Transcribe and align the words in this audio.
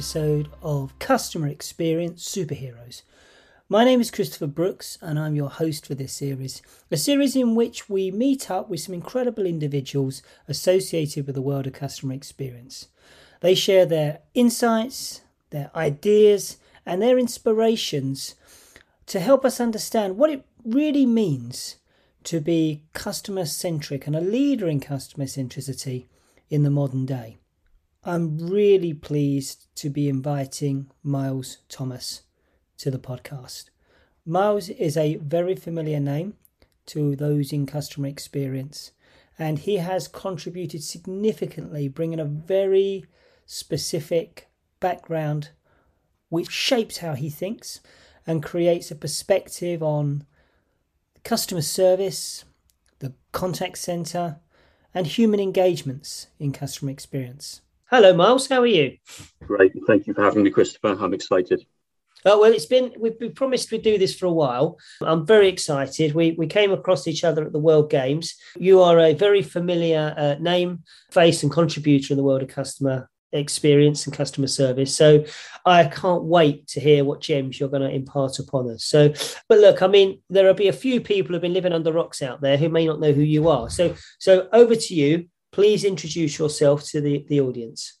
Episode 0.00 0.48
of 0.62 0.98
Customer 0.98 1.46
Experience 1.48 2.26
Superheroes. 2.26 3.02
My 3.68 3.84
name 3.84 4.00
is 4.00 4.10
Christopher 4.10 4.46
Brooks, 4.46 4.96
and 5.02 5.18
I'm 5.18 5.36
your 5.36 5.50
host 5.50 5.84
for 5.84 5.94
this 5.94 6.14
series, 6.14 6.62
a 6.90 6.96
series 6.96 7.36
in 7.36 7.54
which 7.54 7.90
we 7.90 8.10
meet 8.10 8.50
up 8.50 8.70
with 8.70 8.80
some 8.80 8.94
incredible 8.94 9.44
individuals 9.44 10.22
associated 10.48 11.26
with 11.26 11.34
the 11.34 11.42
world 11.42 11.66
of 11.66 11.74
customer 11.74 12.14
experience. 12.14 12.88
They 13.42 13.54
share 13.54 13.84
their 13.84 14.20
insights, 14.32 15.20
their 15.50 15.70
ideas, 15.76 16.56
and 16.86 17.02
their 17.02 17.18
inspirations 17.18 18.36
to 19.04 19.20
help 19.20 19.44
us 19.44 19.60
understand 19.60 20.16
what 20.16 20.30
it 20.30 20.46
really 20.64 21.04
means 21.04 21.76
to 22.24 22.40
be 22.40 22.84
customer 22.94 23.44
centric 23.44 24.06
and 24.06 24.16
a 24.16 24.22
leader 24.22 24.66
in 24.66 24.80
customer 24.80 25.26
centricity 25.26 26.06
in 26.48 26.62
the 26.62 26.70
modern 26.70 27.04
day. 27.04 27.36
I'm 28.02 28.38
really 28.38 28.94
pleased 28.94 29.66
to 29.76 29.90
be 29.90 30.08
inviting 30.08 30.90
Miles 31.02 31.58
Thomas 31.68 32.22
to 32.78 32.90
the 32.90 32.98
podcast. 32.98 33.64
Miles 34.24 34.70
is 34.70 34.96
a 34.96 35.16
very 35.16 35.54
familiar 35.54 36.00
name 36.00 36.32
to 36.86 37.14
those 37.14 37.52
in 37.52 37.66
customer 37.66 38.08
experience, 38.08 38.92
and 39.38 39.58
he 39.58 39.76
has 39.76 40.08
contributed 40.08 40.82
significantly, 40.82 41.88
bringing 41.88 42.18
a 42.18 42.24
very 42.24 43.04
specific 43.44 44.48
background 44.80 45.50
which 46.30 46.50
shapes 46.50 46.98
how 46.98 47.12
he 47.12 47.28
thinks 47.28 47.80
and 48.26 48.42
creates 48.42 48.90
a 48.90 48.96
perspective 48.96 49.82
on 49.82 50.24
customer 51.22 51.60
service, 51.60 52.46
the 53.00 53.12
contact 53.32 53.76
center, 53.76 54.40
and 54.94 55.06
human 55.06 55.38
engagements 55.38 56.28
in 56.38 56.50
customer 56.50 56.90
experience. 56.90 57.60
Hello, 57.90 58.14
Miles. 58.14 58.46
How 58.46 58.60
are 58.60 58.68
you? 58.68 58.98
Great. 59.42 59.72
Thank 59.84 60.06
you 60.06 60.14
for 60.14 60.22
having 60.22 60.44
me, 60.44 60.50
Christopher. 60.50 60.96
I'm 61.00 61.12
excited. 61.12 61.66
Oh, 62.24 62.40
well, 62.40 62.52
it's 62.52 62.66
been, 62.66 62.92
we've 63.00 63.16
we 63.20 63.30
promised 63.30 63.72
we'd 63.72 63.82
do 63.82 63.98
this 63.98 64.14
for 64.14 64.26
a 64.26 64.32
while. 64.32 64.78
I'm 65.02 65.26
very 65.26 65.48
excited. 65.48 66.14
We, 66.14 66.36
we 66.38 66.46
came 66.46 66.70
across 66.70 67.08
each 67.08 67.24
other 67.24 67.44
at 67.44 67.52
the 67.52 67.58
World 67.58 67.90
Games. 67.90 68.36
You 68.56 68.80
are 68.80 69.00
a 69.00 69.14
very 69.14 69.42
familiar 69.42 70.14
uh, 70.16 70.36
name, 70.38 70.84
face, 71.10 71.42
and 71.42 71.50
contributor 71.50 72.12
in 72.12 72.16
the 72.16 72.22
world 72.22 72.42
of 72.42 72.48
customer 72.48 73.10
experience 73.32 74.06
and 74.06 74.14
customer 74.14 74.46
service. 74.46 74.94
So 74.94 75.24
I 75.66 75.84
can't 75.86 76.22
wait 76.22 76.68
to 76.68 76.80
hear 76.80 77.04
what 77.04 77.20
gems 77.20 77.58
you're 77.58 77.68
going 77.68 77.82
to 77.82 77.90
impart 77.90 78.38
upon 78.38 78.70
us. 78.70 78.84
So, 78.84 79.12
but 79.48 79.58
look, 79.58 79.82
I 79.82 79.88
mean, 79.88 80.22
there 80.30 80.44
will 80.44 80.54
be 80.54 80.68
a 80.68 80.72
few 80.72 81.00
people 81.00 81.32
who've 81.32 81.42
been 81.42 81.54
living 81.54 81.72
under 81.72 81.92
rocks 81.92 82.22
out 82.22 82.40
there 82.40 82.56
who 82.56 82.68
may 82.68 82.86
not 82.86 83.00
know 83.00 83.12
who 83.12 83.22
you 83.22 83.48
are. 83.48 83.68
So, 83.68 83.96
so 84.20 84.48
over 84.52 84.76
to 84.76 84.94
you 84.94 85.28
please 85.52 85.84
introduce 85.84 86.38
yourself 86.38 86.84
to 86.88 87.00
the, 87.00 87.24
the 87.28 87.40
audience. 87.40 87.98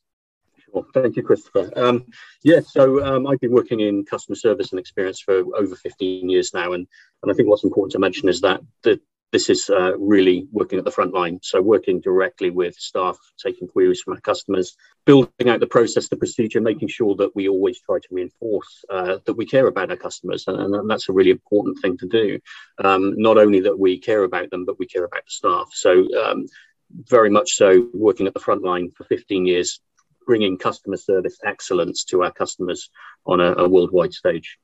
Sure. 0.72 0.86
Thank 0.94 1.16
you, 1.16 1.22
Christopher. 1.22 1.70
Um, 1.76 2.06
yeah, 2.42 2.60
so 2.64 3.04
um, 3.04 3.26
I've 3.26 3.40
been 3.40 3.52
working 3.52 3.80
in 3.80 4.04
customer 4.04 4.36
service 4.36 4.70
and 4.70 4.78
experience 4.78 5.20
for 5.20 5.42
over 5.56 5.74
15 5.74 6.28
years 6.28 6.54
now. 6.54 6.72
And, 6.72 6.86
and 7.22 7.32
I 7.32 7.34
think 7.34 7.48
what's 7.48 7.64
important 7.64 7.92
to 7.92 7.98
mention 7.98 8.28
is 8.28 8.40
that 8.42 8.60
the, 8.82 9.00
this 9.32 9.48
is 9.48 9.70
uh, 9.70 9.96
really 9.96 10.48
working 10.50 10.78
at 10.78 10.84
the 10.84 10.90
front 10.90 11.14
line. 11.14 11.38
So, 11.42 11.62
working 11.62 12.00
directly 12.00 12.50
with 12.50 12.74
staff, 12.74 13.16
taking 13.42 13.68
queries 13.68 14.00
from 14.00 14.14
our 14.14 14.20
customers, 14.20 14.76
building 15.04 15.48
out 15.48 15.60
the 15.60 15.68
process, 15.68 16.08
the 16.08 16.16
procedure, 16.16 16.60
making 16.60 16.88
sure 16.88 17.14
that 17.16 17.34
we 17.36 17.48
always 17.48 17.80
try 17.80 17.98
to 17.98 18.08
reinforce 18.10 18.84
uh, 18.90 19.18
that 19.24 19.36
we 19.36 19.46
care 19.46 19.68
about 19.68 19.90
our 19.90 19.96
customers. 19.96 20.44
And, 20.48 20.74
and, 20.74 20.90
that's 20.90 21.08
a 21.08 21.12
really 21.12 21.30
important 21.30 21.78
thing 21.80 21.96
to 21.98 22.08
do. 22.08 22.40
Um, 22.82 23.14
not 23.18 23.38
only 23.38 23.60
that 23.60 23.78
we 23.78 23.98
care 23.98 24.24
about 24.24 24.50
them, 24.50 24.64
but 24.64 24.78
we 24.78 24.86
care 24.86 25.04
about 25.04 25.24
the 25.24 25.30
staff. 25.30 25.68
So, 25.72 26.06
um, 26.20 26.46
very 26.94 27.30
much 27.30 27.52
so 27.52 27.88
working 27.92 28.26
at 28.26 28.34
the 28.34 28.40
front 28.40 28.62
line 28.62 28.90
for 28.90 29.04
15 29.04 29.46
years, 29.46 29.80
bringing 30.26 30.58
customer 30.58 30.96
service 30.96 31.38
excellence 31.44 32.04
to 32.04 32.22
our 32.22 32.32
customers 32.32 32.90
on 33.26 33.40
a, 33.40 33.54
a 33.54 33.68
worldwide 33.68 34.12
stage. 34.12 34.58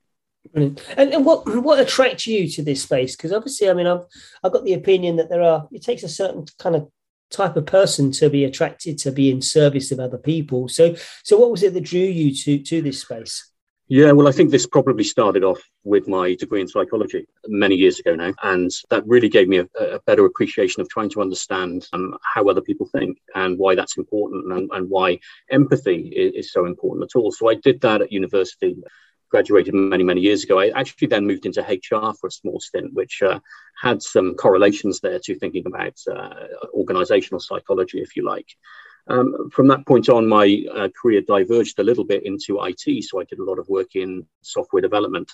Brilliant. 0.53 0.83
And, 0.97 1.13
and 1.13 1.27
what 1.27 1.47
what 1.63 1.81
attracts 1.81 2.27
you 2.27 2.49
to 2.51 2.63
this 2.63 2.83
space? 2.83 3.17
Because 3.17 3.33
obviously, 3.33 3.69
I 3.69 3.75
mean, 3.75 3.87
I've 3.87 4.05
I've 4.45 4.53
got 4.53 4.65
the 4.65 4.75
opinion 4.75 5.17
that 5.17 5.29
there 5.29 5.43
are. 5.43 5.69
It 5.73 5.83
takes 5.83 6.03
a 6.03 6.09
certain 6.09 6.47
kind 6.59 6.77
of 6.77 6.89
type 7.31 7.57
of 7.57 7.67
person 7.67 8.13
to 8.13 8.31
be 8.31 8.45
attracted 8.45 8.99
to 8.99 9.11
be 9.11 9.31
in 9.31 9.43
service 9.43 9.91
of 9.91 9.99
other 9.99 10.19
people. 10.19 10.69
So 10.69 10.95
so 11.25 11.37
what 11.37 11.51
was 11.51 11.63
it 11.63 11.75
that 11.75 11.81
drew 11.81 12.01
you 12.01 12.35
to 12.35 12.59
to 12.59 12.83
this 12.83 13.01
space? 13.01 13.51
Yeah, 13.89 14.11
well, 14.11 14.27
I 14.27 14.33
think 14.33 14.51
this 14.51 14.67
probably 14.67 15.05
started 15.05 15.45
off 15.45 15.63
with 15.85 16.09
my 16.09 16.35
degree 16.35 16.61
in 16.61 16.67
psychology 16.67 17.25
many 17.47 17.77
years 17.77 18.01
ago 18.01 18.17
now. 18.17 18.35
And 18.43 18.69
that 18.91 19.07
really 19.07 19.29
gave 19.29 19.47
me 19.47 19.59
a, 19.59 19.69
a 19.79 20.01
better 20.01 20.27
appreciation 20.27 20.81
of 20.81 20.89
trying 20.89 21.11
to 21.11 21.21
understand 21.21 21.87
um, 21.93 22.19
how 22.21 22.49
other 22.49 22.61
people 22.61 22.87
think 22.87 23.19
and 23.37 23.57
why 23.57 23.77
that's 23.77 23.97
important 23.97 24.53
and, 24.53 24.69
and 24.73 24.91
why 24.91 25.21
empathy 25.53 26.09
is, 26.09 26.47
is, 26.47 26.53
so 26.53 26.67
important 26.67 27.05
at 27.05 27.17
all. 27.17 27.31
So 27.31 27.49
I 27.49 27.55
did 27.55 27.81
that 27.83 28.03
at 28.03 28.11
university, 28.11 28.77
graduated 29.31 29.73
many, 29.75 30.03
many 30.03 30.21
years 30.21 30.43
ago. 30.43 30.59
I 30.59 30.71
actually 30.71 31.07
then 31.07 31.25
moved 31.25 31.47
into 31.47 31.61
HR 31.61 32.13
for 32.21 32.27
a 32.27 32.33
small 32.33 32.59
stint, 32.59 32.93
which 32.93 33.23
uh, 33.23 33.39
had 33.81 34.03
some 34.03 34.35
correlations 34.35 34.99
there 34.99 35.21
to 35.21 35.39
thinking 35.39 35.65
about 35.65 35.95
uh, 36.13 36.35
organizational 36.75 37.39
psychology, 37.39 38.01
if 38.01 38.17
you 38.17 38.25
like. 38.25 38.49
Um, 39.09 39.51
from 39.51 39.69
that 39.69 39.87
point 39.87 40.09
on, 40.09 40.27
my 40.27 40.65
uh, 40.75 40.89
career 41.01 41.21
diverged 41.21 41.79
a 41.79 41.85
little 41.85 42.05
bit 42.05 42.25
into 42.27 42.61
IT. 42.63 43.05
So 43.05 43.21
I 43.21 43.25
did 43.25 43.39
a 43.39 43.45
lot 43.45 43.59
of 43.59 43.69
work 43.69 43.95
in 43.95 44.27
software 44.43 44.83
development. 44.83 45.31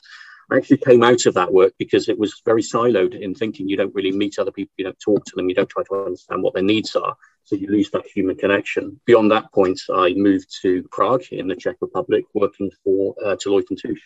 I 0.50 0.56
actually 0.56 0.78
came 0.78 1.02
out 1.02 1.24
of 1.26 1.34
that 1.34 1.52
work 1.52 1.72
because 1.78 2.08
it 2.08 2.18
was 2.18 2.42
very 2.44 2.62
siloed 2.62 3.18
in 3.18 3.34
thinking 3.34 3.68
you 3.68 3.76
don't 3.76 3.94
really 3.94 4.12
meet 4.12 4.38
other 4.38 4.50
people, 4.50 4.72
you 4.76 4.84
don't 4.84 5.00
talk 5.00 5.24
to 5.24 5.32
them, 5.36 5.48
you 5.48 5.54
don't 5.54 5.68
try 5.68 5.82
to 5.84 6.04
understand 6.04 6.42
what 6.42 6.52
their 6.52 6.62
needs 6.62 6.94
are. 6.94 7.16
So 7.44 7.56
you 7.56 7.68
lose 7.68 7.90
that 7.90 8.06
human 8.06 8.36
connection. 8.36 9.00
Beyond 9.06 9.30
that 9.30 9.52
point, 9.52 9.80
I 9.92 10.12
moved 10.14 10.54
to 10.62 10.82
Prague 10.90 11.24
in 11.32 11.48
the 11.48 11.56
Czech 11.56 11.76
Republic, 11.80 12.24
working 12.34 12.70
for 12.84 13.14
uh, 13.24 13.36
Deloitte 13.36 13.70
and 13.70 13.78
Touche. 13.80 14.02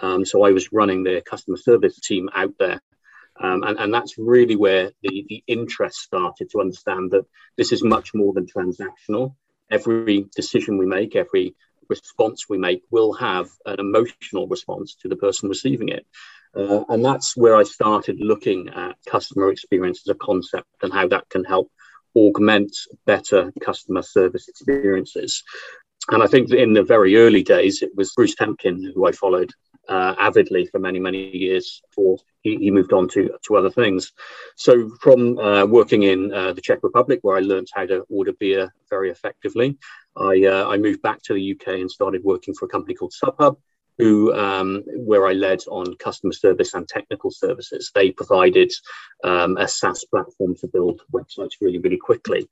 Um, 0.00 0.24
so 0.24 0.44
I 0.44 0.52
was 0.52 0.72
running 0.72 1.02
the 1.02 1.22
customer 1.22 1.56
service 1.56 1.98
team 2.00 2.28
out 2.34 2.52
there 2.58 2.80
um, 3.40 3.62
and, 3.64 3.78
and 3.78 3.92
that's 3.92 4.18
really 4.18 4.56
where 4.56 4.92
the, 5.02 5.24
the 5.28 5.42
interest 5.46 5.98
started 6.00 6.50
to 6.50 6.60
understand 6.60 7.10
that 7.10 7.26
this 7.56 7.72
is 7.72 7.82
much 7.82 8.14
more 8.14 8.32
than 8.32 8.46
transactional. 8.46 9.34
Every 9.70 10.26
decision 10.34 10.78
we 10.78 10.86
make, 10.86 11.16
every 11.16 11.54
response 11.88 12.48
we 12.48 12.58
make 12.58 12.82
will 12.90 13.12
have 13.14 13.48
an 13.66 13.78
emotional 13.78 14.48
response 14.48 14.96
to 15.02 15.08
the 15.08 15.16
person 15.16 15.48
receiving 15.48 15.88
it. 15.88 16.06
Uh, 16.54 16.84
and 16.88 17.04
that's 17.04 17.36
where 17.36 17.56
I 17.56 17.64
started 17.64 18.16
looking 18.18 18.70
at 18.70 18.96
customer 19.06 19.50
experience 19.50 20.02
as 20.06 20.14
a 20.14 20.18
concept 20.18 20.66
and 20.82 20.92
how 20.92 21.06
that 21.08 21.28
can 21.28 21.44
help 21.44 21.70
augment 22.16 22.74
better 23.04 23.52
customer 23.60 24.02
service 24.02 24.48
experiences. 24.48 25.42
And 26.10 26.22
I 26.22 26.26
think 26.26 26.50
in 26.50 26.72
the 26.72 26.84
very 26.84 27.16
early 27.16 27.42
days, 27.42 27.82
it 27.82 27.90
was 27.94 28.12
Bruce 28.14 28.36
Temkin 28.36 28.92
who 28.94 29.06
I 29.06 29.12
followed 29.12 29.52
uh, 29.88 30.14
avidly 30.18 30.66
for 30.66 30.78
many, 30.78 30.98
many 30.98 31.36
years 31.36 31.82
before 31.88 32.18
he, 32.42 32.56
he, 32.56 32.70
moved 32.70 32.92
on 32.92 33.08
to, 33.08 33.30
to 33.46 33.56
other 33.56 33.70
things. 33.70 34.12
So, 34.56 34.90
from 35.00 35.38
uh, 35.38 35.66
working 35.66 36.02
in 36.04 36.32
uh, 36.32 36.52
the 36.52 36.60
Czech 36.60 36.80
Republic, 36.82 37.20
where 37.22 37.36
I 37.36 37.40
learned 37.40 37.68
how 37.72 37.86
to 37.86 38.04
order 38.08 38.32
beer 38.32 38.74
very 38.90 39.10
effectively, 39.10 39.78
I, 40.16 40.44
uh, 40.44 40.68
I 40.68 40.76
moved 40.76 41.02
back 41.02 41.22
to 41.22 41.34
the 41.34 41.52
UK 41.52 41.80
and 41.80 41.90
started 41.90 42.24
working 42.24 42.54
for 42.54 42.66
a 42.66 42.68
company 42.68 42.94
called 42.94 43.14
SubHub. 43.22 43.56
Who, 43.98 44.34
um, 44.34 44.82
where 44.88 45.26
I 45.26 45.32
led 45.32 45.60
on 45.68 45.96
customer 45.96 46.34
service 46.34 46.74
and 46.74 46.86
technical 46.86 47.30
services. 47.30 47.92
They 47.94 48.10
provided 48.10 48.70
um, 49.24 49.56
a 49.56 49.66
SaaS 49.66 50.04
platform 50.04 50.54
to 50.56 50.68
build 50.68 51.00
websites 51.14 51.52
really, 51.62 51.78
really 51.78 51.96
quickly. 51.96 52.46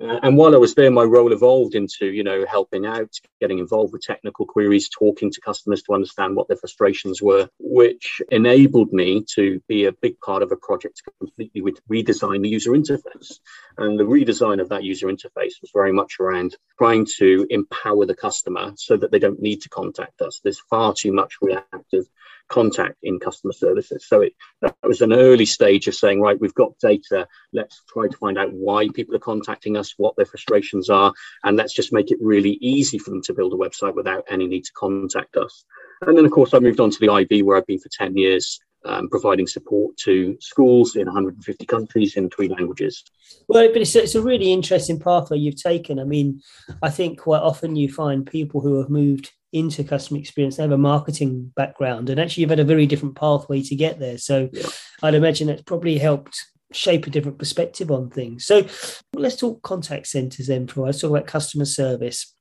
Uh, 0.00 0.18
and 0.22 0.36
while 0.36 0.54
I 0.54 0.58
was 0.58 0.74
there, 0.74 0.90
my 0.90 1.02
role 1.02 1.32
evolved 1.32 1.74
into, 1.74 2.06
you 2.06 2.24
know, 2.24 2.46
helping 2.46 2.86
out, 2.86 3.12
getting 3.40 3.58
involved 3.58 3.92
with 3.92 4.02
technical 4.02 4.46
queries, 4.46 4.88
talking 4.88 5.30
to 5.30 5.40
customers 5.40 5.82
to 5.82 5.94
understand 5.94 6.36
what 6.36 6.48
their 6.48 6.56
frustrations 6.56 7.20
were, 7.20 7.48
which 7.58 8.22
enabled 8.30 8.92
me 8.92 9.24
to 9.34 9.60
be 9.68 9.84
a 9.84 9.92
big 9.92 10.18
part 10.20 10.42
of 10.42 10.52
a 10.52 10.56
project 10.56 10.96
to 10.98 11.10
completely 11.18 11.60
re- 11.60 12.02
redesign 12.02 12.42
the 12.42 12.48
user 12.48 12.70
interface. 12.70 13.40
And 13.76 13.98
the 13.98 14.04
redesign 14.04 14.60
of 14.60 14.70
that 14.70 14.84
user 14.84 15.08
interface 15.08 15.60
was 15.60 15.70
very 15.74 15.92
much 15.92 16.16
around 16.18 16.56
trying 16.78 17.06
to 17.18 17.46
empower 17.50 18.06
the 18.06 18.14
customer 18.14 18.72
so 18.76 18.96
that 18.96 19.10
they 19.10 19.18
don't 19.18 19.42
need 19.42 19.62
to 19.62 19.68
contact 19.68 20.22
us. 20.22 20.40
There's 20.42 20.60
far 20.70 20.94
too 20.96 21.12
much 21.12 21.34
reactive 21.42 22.06
contact 22.50 22.96
in 23.02 23.18
customer 23.18 23.52
services. 23.52 24.06
So 24.06 24.20
it 24.20 24.34
that 24.60 24.76
was 24.82 25.00
an 25.00 25.12
early 25.12 25.46
stage 25.46 25.88
of 25.88 25.94
saying, 25.94 26.20
right, 26.20 26.40
we've 26.40 26.54
got 26.54 26.78
data. 26.78 27.26
Let's 27.52 27.82
try 27.88 28.08
to 28.08 28.16
find 28.16 28.36
out 28.36 28.52
why 28.52 28.88
people 28.92 29.14
are 29.14 29.20
contacting 29.20 29.76
us, 29.76 29.94
what 29.96 30.16
their 30.16 30.26
frustrations 30.26 30.90
are, 30.90 31.12
and 31.44 31.56
let's 31.56 31.72
just 31.72 31.92
make 31.92 32.10
it 32.10 32.18
really 32.20 32.58
easy 32.60 32.98
for 32.98 33.10
them 33.10 33.22
to 33.22 33.34
build 33.34 33.54
a 33.54 33.56
website 33.56 33.94
without 33.94 34.24
any 34.28 34.46
need 34.46 34.64
to 34.64 34.72
contact 34.72 35.36
us. 35.36 35.64
And 36.02 36.16
then, 36.16 36.24
of 36.24 36.32
course, 36.32 36.52
I 36.52 36.58
moved 36.58 36.80
on 36.80 36.90
to 36.90 36.98
the 37.00 37.10
IB, 37.10 37.42
where 37.42 37.56
I've 37.56 37.66
been 37.66 37.80
for 37.80 37.90
10 37.90 38.16
years. 38.16 38.60
Um, 38.86 39.10
providing 39.10 39.46
support 39.46 39.94
to 40.04 40.38
schools 40.40 40.96
in 40.96 41.04
150 41.04 41.66
countries 41.66 42.16
in 42.16 42.30
three 42.30 42.48
languages. 42.48 43.04
Well, 43.46 43.68
but 43.70 43.82
it's, 43.82 43.94
it's 43.94 44.14
a 44.14 44.22
really 44.22 44.54
interesting 44.54 44.98
pathway 44.98 45.36
you've 45.36 45.62
taken. 45.62 45.98
I 45.98 46.04
mean, 46.04 46.40
I 46.80 46.88
think 46.88 47.20
quite 47.20 47.42
often 47.42 47.76
you 47.76 47.92
find 47.92 48.24
people 48.24 48.62
who 48.62 48.78
have 48.78 48.88
moved 48.88 49.32
into 49.52 49.84
customer 49.84 50.20
experience. 50.20 50.56
They 50.56 50.62
have 50.62 50.72
a 50.72 50.78
marketing 50.78 51.52
background, 51.56 52.10
and 52.10 52.20
actually, 52.20 52.42
you've 52.42 52.50
had 52.50 52.60
a 52.60 52.64
very 52.64 52.86
different 52.86 53.16
pathway 53.16 53.62
to 53.62 53.74
get 53.74 53.98
there. 53.98 54.18
So, 54.18 54.48
yeah. 54.52 54.66
I'd 55.02 55.14
imagine 55.14 55.48
it's 55.48 55.62
probably 55.62 55.98
helped 55.98 56.46
shape 56.72 57.06
a 57.06 57.10
different 57.10 57.38
perspective 57.38 57.90
on 57.90 58.10
things. 58.10 58.44
So, 58.46 58.66
let's 59.14 59.36
talk 59.36 59.62
contact 59.62 60.06
centers 60.06 60.46
then. 60.46 60.66
For 60.66 60.86
let's 60.86 61.00
talk 61.00 61.10
about 61.10 61.26
customer 61.26 61.64
service. 61.64 62.34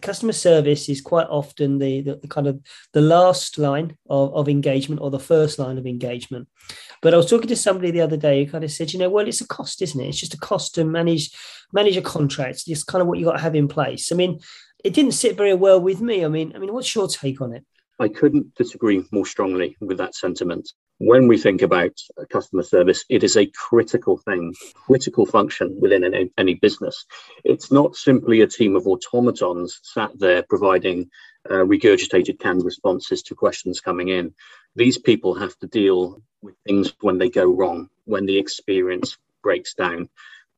customer 0.00 0.32
service 0.32 0.88
is 0.88 1.00
quite 1.00 1.26
often 1.28 1.78
the, 1.78 2.00
the, 2.02 2.16
the, 2.16 2.28
kind 2.28 2.46
of 2.46 2.60
the 2.92 3.00
last 3.00 3.58
line 3.58 3.96
of, 4.08 4.34
of 4.34 4.48
engagement 4.48 5.00
or 5.00 5.10
the 5.10 5.18
first 5.18 5.58
line 5.58 5.78
of 5.78 5.86
engagement. 5.86 6.48
But 7.02 7.14
I 7.14 7.16
was 7.16 7.28
talking 7.28 7.48
to 7.48 7.56
somebody 7.56 7.90
the 7.90 8.00
other 8.00 8.16
day 8.16 8.44
who 8.44 8.50
kind 8.50 8.64
of 8.64 8.72
said, 8.72 8.92
you 8.92 8.98
know, 8.98 9.10
well, 9.10 9.26
it's 9.26 9.40
a 9.40 9.46
cost, 9.46 9.82
isn't 9.82 10.00
it? 10.00 10.08
It's 10.08 10.20
just 10.20 10.34
a 10.34 10.38
cost 10.38 10.74
to 10.76 10.84
manage 10.84 11.30
manage 11.72 11.96
a 11.96 12.02
contract. 12.02 12.54
It's 12.54 12.64
just 12.64 12.86
kind 12.86 13.02
of 13.02 13.08
what 13.08 13.18
you 13.18 13.24
got 13.24 13.32
to 13.32 13.42
have 13.42 13.56
in 13.56 13.68
place. 13.68 14.12
I 14.12 14.14
mean, 14.14 14.38
it 14.84 14.92
didn't 14.92 15.12
sit 15.12 15.36
very 15.36 15.54
well 15.54 15.80
with 15.80 16.00
me. 16.00 16.24
I 16.24 16.28
mean, 16.28 16.52
I 16.54 16.58
mean, 16.58 16.72
what's 16.72 16.94
your 16.94 17.08
take 17.08 17.40
on 17.40 17.52
it? 17.54 17.64
I 17.98 18.08
couldn't 18.08 18.54
disagree 18.54 19.04
more 19.12 19.24
strongly 19.24 19.76
with 19.80 19.98
that 19.98 20.14
sentiment. 20.14 20.68
When 20.98 21.26
we 21.26 21.38
think 21.38 21.62
about 21.62 21.92
customer 22.30 22.62
service, 22.62 23.04
it 23.08 23.24
is 23.24 23.36
a 23.36 23.46
critical 23.46 24.18
thing, 24.18 24.54
critical 24.74 25.26
function 25.26 25.76
within 25.80 26.04
any, 26.04 26.30
any 26.36 26.54
business. 26.54 27.04
It's 27.44 27.72
not 27.72 27.96
simply 27.96 28.40
a 28.40 28.46
team 28.46 28.76
of 28.76 28.86
automatons 28.86 29.80
sat 29.82 30.10
there 30.18 30.44
providing 30.48 31.10
uh, 31.50 31.64
regurgitated 31.64 32.38
canned 32.38 32.64
responses 32.64 33.22
to 33.22 33.34
questions 33.34 33.80
coming 33.80 34.08
in. 34.08 34.34
These 34.76 34.98
people 34.98 35.34
have 35.34 35.56
to 35.58 35.66
deal 35.66 36.22
with 36.42 36.54
things 36.66 36.94
when 37.00 37.18
they 37.18 37.30
go 37.30 37.44
wrong, 37.44 37.88
when 38.04 38.26
the 38.26 38.38
experience 38.38 39.16
breaks 39.42 39.74
down. 39.74 40.08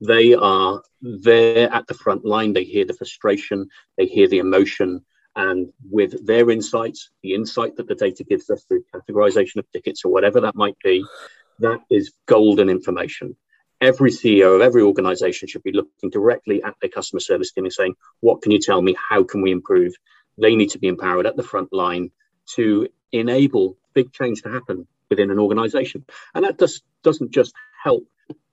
They 0.00 0.34
are 0.34 0.82
there 1.00 1.72
at 1.72 1.86
the 1.86 1.94
front 1.94 2.24
line. 2.24 2.52
They 2.52 2.64
hear 2.64 2.84
the 2.84 2.94
frustration, 2.94 3.68
they 3.96 4.06
hear 4.06 4.28
the 4.28 4.38
emotion, 4.38 5.04
and 5.36 5.68
with 5.90 6.26
their 6.26 6.50
insights, 6.50 7.10
the 7.22 7.34
insight 7.34 7.76
that 7.76 7.88
the 7.88 7.94
data 7.94 8.24
gives 8.24 8.48
us 8.48 8.64
through 8.64 8.84
categorization 8.94 9.56
of 9.56 9.70
tickets 9.70 10.02
or 10.04 10.10
whatever 10.10 10.40
that 10.40 10.54
might 10.54 10.76
be, 10.82 11.04
that 11.58 11.80
is 11.90 12.12
golden 12.26 12.70
information. 12.70 13.36
Every 13.82 14.10
CEO 14.10 14.56
of 14.56 14.62
every 14.62 14.80
organization 14.80 15.46
should 15.46 15.62
be 15.62 15.72
looking 15.72 16.08
directly 16.08 16.62
at 16.62 16.74
their 16.80 16.88
customer 16.88 17.20
service 17.20 17.52
team 17.52 17.64
and 17.64 17.72
saying, 17.72 17.94
What 18.20 18.40
can 18.40 18.50
you 18.50 18.58
tell 18.58 18.80
me? 18.80 18.96
How 19.10 19.22
can 19.22 19.42
we 19.42 19.52
improve? 19.52 19.92
They 20.38 20.56
need 20.56 20.70
to 20.70 20.78
be 20.78 20.88
empowered 20.88 21.26
at 21.26 21.36
the 21.36 21.42
front 21.42 21.70
line 21.72 22.10
to 22.54 22.88
enable 23.12 23.76
big 23.92 24.12
change 24.12 24.42
to 24.42 24.50
happen 24.50 24.86
within 25.10 25.30
an 25.30 25.38
organization. 25.38 26.06
And 26.34 26.44
that 26.46 26.58
just 26.58 26.82
doesn't 27.02 27.30
just 27.32 27.52
help 27.82 28.04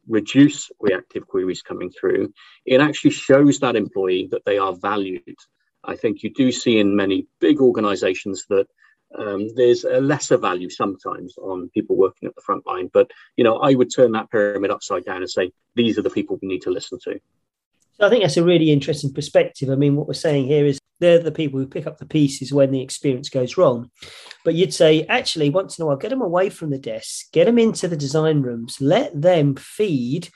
reduce 0.07 0.71
reactive 0.79 1.27
queries 1.27 1.61
coming 1.61 1.89
through, 1.89 2.33
it 2.65 2.81
actually 2.81 3.11
shows 3.11 3.59
that 3.59 3.75
employee 3.75 4.27
that 4.31 4.45
they 4.45 4.57
are 4.57 4.73
valued 4.73 5.37
I 5.83 5.95
think 5.95 6.23
you 6.23 6.33
do 6.33 6.51
see 6.51 6.79
in 6.79 6.95
many 6.95 7.27
big 7.39 7.59
organizations 7.59 8.45
that 8.49 8.67
um, 9.17 9.47
there's 9.55 9.83
a 9.83 9.99
lesser 10.01 10.37
value 10.37 10.69
sometimes 10.69 11.37
on 11.37 11.69
people 11.73 11.95
working 11.95 12.27
at 12.27 12.35
the 12.35 12.41
front 12.41 12.65
line. 12.65 12.89
But, 12.91 13.11
you 13.35 13.43
know, 13.43 13.57
I 13.57 13.75
would 13.75 13.93
turn 13.93 14.13
that 14.13 14.31
pyramid 14.31 14.71
upside 14.71 15.05
down 15.05 15.17
and 15.17 15.29
say, 15.29 15.51
these 15.75 15.97
are 15.97 16.01
the 16.01 16.09
people 16.09 16.39
we 16.41 16.47
need 16.47 16.61
to 16.63 16.71
listen 16.71 16.99
to. 17.03 17.19
So 17.99 18.07
I 18.07 18.09
think 18.09 18.23
that's 18.23 18.37
a 18.37 18.43
really 18.43 18.71
interesting 18.71 19.13
perspective. 19.13 19.69
I 19.69 19.75
mean, 19.75 19.95
what 19.95 20.07
we're 20.07 20.13
saying 20.13 20.47
here 20.47 20.65
is 20.65 20.79
they're 21.03 21.19
the 21.19 21.31
people 21.31 21.59
who 21.59 21.67
pick 21.67 21.85
up 21.85 21.97
the 21.97 22.05
pieces 22.05 22.53
when 22.53 22.71
the 22.71 22.81
experience 22.81 23.29
goes 23.29 23.57
wrong. 23.57 23.91
But 24.45 24.55
you'd 24.55 24.73
say, 24.73 25.05
actually, 25.09 25.49
once 25.49 25.77
in 25.77 25.83
a 25.83 25.85
while, 25.85 25.97
get 25.97 26.09
them 26.09 26.21
away 26.21 26.49
from 26.49 26.69
the 26.69 26.77
desk, 26.77 27.31
get 27.33 27.45
them 27.45 27.59
into 27.59 27.87
the 27.87 27.97
design 27.97 28.41
rooms, 28.41 28.79
let 28.79 29.19
them 29.19 29.55
feed 29.55 30.29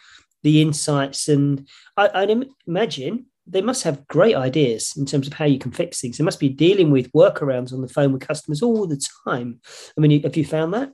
the 0.43 0.61
insights. 0.61 1.29
And 1.29 1.67
I, 1.95 2.25
would 2.25 2.49
imagine 2.67 3.27
they 3.47 3.61
must 3.61 3.83
have 3.83 4.05
great 4.07 4.35
ideas 4.35 4.93
in 4.97 5.05
terms 5.05 5.25
of 5.25 5.33
how 5.33 5.45
you 5.45 5.57
can 5.57 5.71
fix 5.71 6.01
things. 6.01 6.17
They 6.17 6.23
must 6.23 6.39
be 6.39 6.49
dealing 6.49 6.91
with 6.91 7.11
workarounds 7.13 7.71
on 7.71 7.81
the 7.81 7.87
phone 7.87 8.11
with 8.11 8.27
customers 8.27 8.61
all 8.61 8.85
the 8.85 9.01
time. 9.25 9.61
I 9.97 10.01
mean, 10.01 10.21
have 10.23 10.35
you 10.35 10.45
found 10.45 10.73
that? 10.73 10.91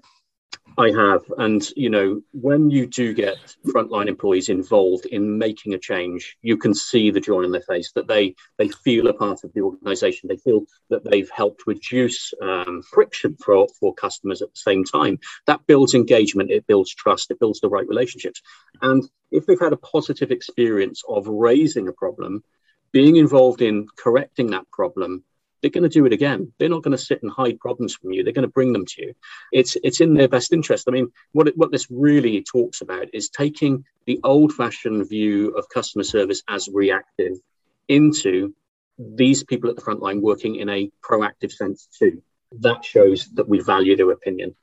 I 0.77 0.89
have. 0.89 1.21
And, 1.37 1.67
you 1.75 1.89
know, 1.89 2.21
when 2.31 2.69
you 2.71 2.87
do 2.87 3.13
get 3.13 3.37
frontline 3.67 4.07
employees 4.07 4.49
involved 4.49 5.05
in 5.05 5.37
making 5.37 5.73
a 5.73 5.77
change, 5.77 6.37
you 6.41 6.57
can 6.57 6.73
see 6.73 7.11
the 7.11 7.19
joy 7.19 7.43
on 7.43 7.51
their 7.51 7.61
face 7.61 7.91
that 7.93 8.07
they, 8.07 8.35
they 8.57 8.69
feel 8.69 9.07
a 9.07 9.13
part 9.13 9.43
of 9.43 9.53
the 9.53 9.61
organization. 9.61 10.29
They 10.29 10.37
feel 10.37 10.65
that 10.89 11.03
they've 11.03 11.29
helped 11.29 11.67
reduce 11.67 12.33
um, 12.41 12.81
friction 12.81 13.37
for, 13.43 13.67
for 13.79 13.93
customers 13.93 14.41
at 14.41 14.49
the 14.49 14.59
same 14.59 14.83
time. 14.83 15.19
That 15.45 15.65
builds 15.67 15.93
engagement, 15.93 16.49
it 16.49 16.65
builds 16.65 16.93
trust, 16.93 17.29
it 17.29 17.39
builds 17.39 17.59
the 17.59 17.69
right 17.69 17.87
relationships. 17.87 18.41
And 18.81 19.03
if 19.31 19.45
they've 19.45 19.59
had 19.59 19.73
a 19.73 19.77
positive 19.77 20.31
experience 20.31 21.03
of 21.07 21.27
raising 21.27 21.87
a 21.87 21.93
problem, 21.93 22.43
being 22.91 23.15
involved 23.17 23.61
in 23.61 23.87
correcting 23.97 24.51
that 24.51 24.69
problem 24.71 25.23
they're 25.63 25.71
going 25.71 25.83
to 25.83 25.89
do 25.89 26.06
it 26.06 26.12
again. 26.12 26.51
They're 26.60 26.69
not 26.69 26.83
going 26.83 26.95
to 26.95 27.04
sit 27.04 27.24
and 27.24 27.31
hide 27.31 27.57
problems 27.60 27.95
from 27.95 28.12
you. 28.12 28.24
They're 28.24 28.33
going 28.33 28.45
to 28.45 28.51
bring 28.51 28.74
them 28.74 28.86
to 28.86 29.01
you. 29.01 29.15
It's 29.54 29.77
it's 29.81 30.01
in 30.01 30.13
their 30.13 30.27
best 30.27 30.51
interest. 30.51 30.88
I 30.88 30.92
mean, 30.92 31.12
what 31.31 31.48
it, 31.48 31.57
what 31.57 31.71
this 31.71 31.88
really 31.89 32.44
talks 32.44 32.81
about 32.81 33.07
is 33.13 33.30
taking 33.30 33.86
the 34.06 34.19
old-fashioned 34.24 35.07
view 35.07 35.51
of 35.51 35.69
customer 35.69 36.04
service 36.04 36.44
as 36.50 36.68
reactive 36.71 37.38
into 37.88 38.54
these 39.00 39.44
people 39.44 39.69
at 39.69 39.77
the 39.77 39.81
front 39.81 40.01
line 40.01 40.21
working 40.21 40.57
in 40.57 40.69
a 40.69 40.92
proactive 41.01 41.54
sense 41.54 41.88
too. 41.98 42.21
That 42.59 42.83
shows 42.83 43.30
that 43.33 43.48
we 43.48 43.62
value 43.62 43.95
their 43.95 44.12
opinion 44.12 44.56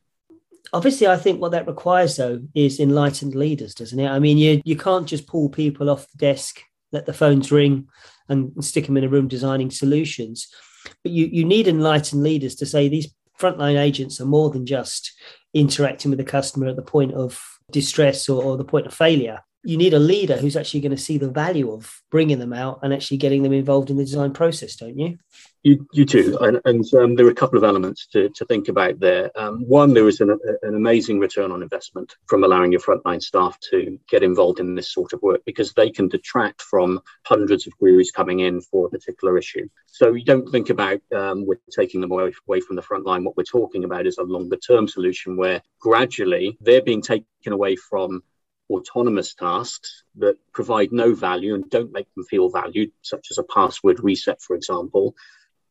obviously 0.72 1.06
i 1.06 1.16
think 1.16 1.40
what 1.40 1.52
that 1.52 1.66
requires 1.66 2.16
though 2.16 2.40
is 2.54 2.78
enlightened 2.78 3.34
leaders 3.34 3.74
doesn't 3.74 3.98
it 3.98 4.08
i 4.08 4.18
mean 4.18 4.36
you 4.36 4.60
you 4.64 4.76
can't 4.76 5.08
just 5.08 5.26
pull 5.26 5.48
people 5.48 5.88
off 5.88 6.06
the 6.10 6.18
desk 6.18 6.62
let 6.92 7.06
the 7.06 7.14
phones 7.14 7.50
ring 7.50 7.88
and 8.28 8.52
stick 8.62 8.86
them 8.86 8.96
in 8.96 9.02
a 9.02 9.08
room 9.08 9.26
designing 9.26 9.70
solutions 9.70 10.48
but 11.02 11.12
you, 11.12 11.26
you 11.26 11.44
need 11.44 11.68
enlightened 11.68 12.22
leaders 12.22 12.54
to 12.56 12.66
say 12.66 12.88
these 12.88 13.12
frontline 13.38 13.78
agents 13.78 14.20
are 14.20 14.26
more 14.26 14.50
than 14.50 14.66
just 14.66 15.12
interacting 15.54 16.10
with 16.10 16.18
the 16.18 16.24
customer 16.24 16.68
at 16.68 16.76
the 16.76 16.82
point 16.82 17.12
of 17.14 17.42
distress 17.70 18.28
or, 18.28 18.42
or 18.42 18.56
the 18.56 18.64
point 18.64 18.86
of 18.86 18.94
failure 18.94 19.40
you 19.62 19.76
need 19.76 19.94
a 19.94 19.98
leader 19.98 20.36
who's 20.36 20.56
actually 20.56 20.80
going 20.80 20.90
to 20.90 20.96
see 20.96 21.18
the 21.18 21.30
value 21.30 21.72
of 21.72 22.00
bringing 22.10 22.38
them 22.38 22.52
out 22.52 22.80
and 22.82 22.94
actually 22.94 23.18
getting 23.18 23.42
them 23.42 23.52
involved 23.52 23.90
in 23.90 23.96
the 23.96 24.04
design 24.04 24.32
process, 24.32 24.76
don't 24.76 24.98
you? 24.98 25.18
You, 25.62 25.86
you 25.92 26.06
do. 26.06 26.38
And, 26.38 26.60
and 26.64 26.94
um, 26.94 27.16
there 27.16 27.26
are 27.26 27.30
a 27.30 27.34
couple 27.34 27.58
of 27.58 27.64
elements 27.64 28.06
to, 28.12 28.30
to 28.30 28.46
think 28.46 28.68
about 28.68 28.98
there. 28.98 29.30
Um, 29.38 29.60
one, 29.68 29.92
there 29.92 30.08
is 30.08 30.20
an, 30.22 30.30
an 30.62 30.74
amazing 30.74 31.18
return 31.18 31.52
on 31.52 31.62
investment 31.62 32.14
from 32.26 32.44
allowing 32.44 32.72
your 32.72 32.80
frontline 32.80 33.22
staff 33.22 33.58
to 33.70 33.98
get 34.08 34.22
involved 34.22 34.58
in 34.58 34.74
this 34.74 34.90
sort 34.90 35.12
of 35.12 35.20
work 35.20 35.42
because 35.44 35.74
they 35.74 35.90
can 35.90 36.08
detract 36.08 36.62
from 36.62 37.00
hundreds 37.26 37.66
of 37.66 37.76
queries 37.76 38.10
coming 38.10 38.40
in 38.40 38.62
for 38.62 38.86
a 38.86 38.90
particular 38.90 39.36
issue. 39.36 39.68
So 39.86 40.14
you 40.14 40.24
don't 40.24 40.50
think 40.50 40.70
about 40.70 41.00
um, 41.14 41.44
we're 41.46 41.60
taking 41.70 42.00
them 42.00 42.12
away, 42.12 42.32
away 42.48 42.60
from 42.60 42.76
the 42.76 42.82
front 42.82 43.04
line. 43.04 43.24
What 43.24 43.36
we're 43.36 43.44
talking 43.44 43.84
about 43.84 44.06
is 44.06 44.16
a 44.16 44.22
longer 44.22 44.56
term 44.56 44.88
solution 44.88 45.36
where 45.36 45.60
gradually 45.78 46.56
they're 46.62 46.80
being 46.80 47.02
taken 47.02 47.52
away 47.52 47.76
from 47.76 48.22
autonomous 48.70 49.34
tasks 49.34 50.04
that 50.16 50.36
provide 50.54 50.92
no 50.92 51.12
value 51.14 51.54
and 51.54 51.68
don't 51.68 51.92
make 51.92 52.06
them 52.14 52.24
feel 52.24 52.48
valued, 52.48 52.92
such 53.02 53.26
as 53.30 53.36
a 53.36 53.42
password 53.42 54.02
reset, 54.02 54.40
for 54.40 54.54
example, 54.56 55.14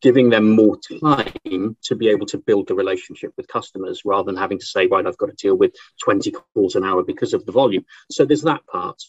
giving 0.00 0.30
them 0.30 0.50
more 0.50 0.78
time 1.02 1.76
to 1.82 1.94
be 1.96 2.08
able 2.08 2.26
to 2.26 2.38
build 2.38 2.68
the 2.68 2.74
relationship 2.74 3.32
with 3.36 3.48
customers 3.48 4.02
rather 4.04 4.26
than 4.26 4.36
having 4.36 4.58
to 4.58 4.66
say, 4.66 4.86
right, 4.86 5.06
I've 5.06 5.18
got 5.18 5.26
to 5.26 5.36
deal 5.36 5.56
with 5.56 5.74
20 6.02 6.32
calls 6.54 6.74
an 6.76 6.84
hour 6.84 7.02
because 7.02 7.34
of 7.34 7.44
the 7.44 7.52
volume. 7.52 7.84
So 8.10 8.24
there's 8.24 8.42
that 8.42 8.66
part. 8.66 9.00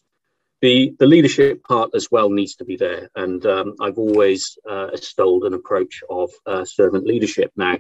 The, 0.62 0.94
the 1.00 1.08
leadership 1.08 1.64
part 1.64 1.92
as 1.96 2.10
well 2.12 2.30
needs 2.30 2.56
to 2.58 2.66
be 2.66 2.76
there. 2.76 3.10
And 3.16 3.44
um, 3.46 3.76
I've 3.82 3.98
always 3.98 4.58
uh, 4.70 4.90
extolled 4.94 5.46
an 5.46 5.56
approach 5.56 6.04
of 6.10 6.30
uh, 6.46 6.66
servant 6.66 7.06
leadership. 7.06 7.52
Now, 7.56 7.78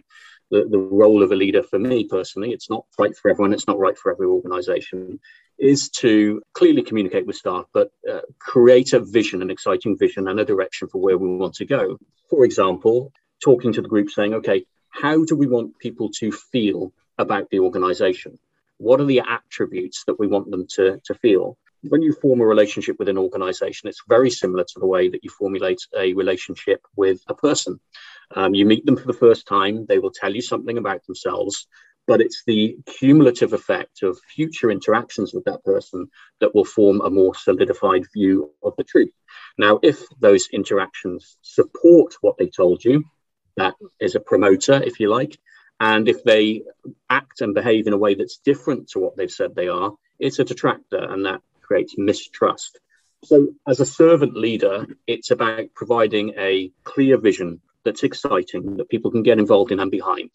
the, 0.51 0.67
the 0.70 0.77
role 0.77 1.24
of 1.24 1.31
a 1.31 1.36
leader 1.36 1.63
for 1.63 1.79
me 1.79 2.03
personally, 2.03 2.51
it's 2.51 2.70
not 2.70 2.86
right 3.00 3.15
for 3.15 3.31
everyone, 3.31 3.53
it's 3.53 3.67
not 3.67 3.79
right 3.79 3.98
for 3.98 4.12
every 4.12 4.27
organization, 4.27 5.20
is 5.58 5.89
to 5.89 6.41
clearly 6.53 6.84
communicate 6.84 7.25
with 7.25 7.36
staff, 7.36 7.65
but 7.74 7.91
uh, 8.10 8.20
create 8.38 8.93
a 8.93 9.00
vision, 9.00 9.41
an 9.41 9.50
exciting 9.50 9.98
vision, 9.98 10.27
and 10.27 10.39
a 10.39 10.46
direction 10.46 10.88
for 10.88 11.00
where 11.01 11.17
we 11.17 11.27
want 11.36 11.55
to 11.55 11.65
go. 11.65 11.98
For 12.29 12.46
example, 12.46 13.12
talking 13.43 13.74
to 13.74 13.81
the 13.81 13.88
group 13.88 14.10
saying, 14.10 14.34
okay, 14.36 14.65
how 14.89 15.24
do 15.24 15.36
we 15.36 15.48
want 15.48 15.79
people 15.79 16.10
to 16.20 16.31
feel 16.31 16.91
about 17.17 17.50
the 17.50 17.60
organization? 17.60 18.38
What 18.77 19.00
are 19.00 19.05
the 19.05 19.22
attributes 19.22 20.03
that 20.05 20.20
we 20.20 20.27
want 20.27 20.51
them 20.51 20.67
to, 20.75 21.00
to 21.05 21.13
feel? 21.13 21.58
When 21.84 22.01
you 22.01 22.13
form 22.13 22.41
a 22.41 22.46
relationship 22.46 23.00
with 23.00 23.10
an 23.10 23.17
organization, 23.17 23.89
it's 23.89 24.03
very 24.08 24.29
similar 24.29 24.63
to 24.63 24.79
the 24.79 24.86
way 24.86 25.10
that 25.10 25.24
you 25.24 25.29
formulate 25.29 25.81
a 25.98 26.13
relationship 26.13 26.81
with 26.96 27.22
a 27.27 27.34
person. 27.34 27.79
Um, 28.36 28.54
you 28.54 28.66
meet 28.66 28.86
them 28.86 28.98
for 28.98 29.08
the 29.08 29.14
first 29.14 29.48
time, 29.48 29.86
they 29.88 30.00
will 30.00 30.12
tell 30.12 30.34
you 30.34 30.42
something 30.42 30.78
about 30.78 31.06
themselves 31.06 31.68
but 32.08 32.22
it's 32.22 32.44
the 32.46 32.78
cumulative 32.86 33.54
effect 33.54 34.04
of 34.04 34.20
future 34.20 34.72
interactions 34.72 35.34
with 35.34 35.46
that 35.46 35.64
person 35.64 36.08
that 36.40 36.54
will 36.54 36.66
form 36.66 37.02
a 37.02 37.10
more 37.10 37.36
solidified 37.36 38.04
view 38.14 38.52
of 38.64 38.74
the 38.78 38.84
truth. 38.84 39.14
Now, 39.58 39.80
if 39.84 40.04
those 40.20 40.50
interactions 40.52 41.38
support 41.42 42.16
what 42.22 42.38
they 42.38 42.48
told 42.48 42.84
you, 42.84 43.06
that 43.58 43.76
is 44.00 44.16
a 44.16 44.20
promoter, 44.20 44.82
if 44.84 45.00
you 45.00 45.10
like. 45.10 45.38
And 45.80 46.08
if 46.08 46.24
they 46.24 46.64
act 47.10 47.42
and 47.42 47.54
behave 47.54 47.88
in 47.88 47.94
a 47.94 47.98
way 47.98 48.16
that's 48.16 48.38
different 48.38 48.90
to 48.90 49.00
what 49.00 49.18
they've 49.18 49.32
said 49.32 49.56
they 49.56 49.68
are, 49.68 49.94
it's 50.20 50.40
a 50.40 50.44
detractor 50.44 50.98
and 50.98 51.26
that 51.26 51.42
creates 51.62 51.96
mistrust. 51.98 52.80
So, 53.24 53.54
as 53.68 53.80
a 53.80 53.86
servant 53.86 54.36
leader, 54.36 54.88
it's 55.06 55.32
about 55.32 55.74
providing 55.76 56.34
a 56.38 56.72
clear 56.84 57.18
vision 57.18 57.62
that's 57.84 58.04
exciting, 58.04 58.78
that 58.78 58.90
people 58.90 59.12
can 59.12 59.24
get 59.24 59.40
involved 59.40 59.72
in 59.72 59.80
and 59.80 59.92
behind 59.92 60.32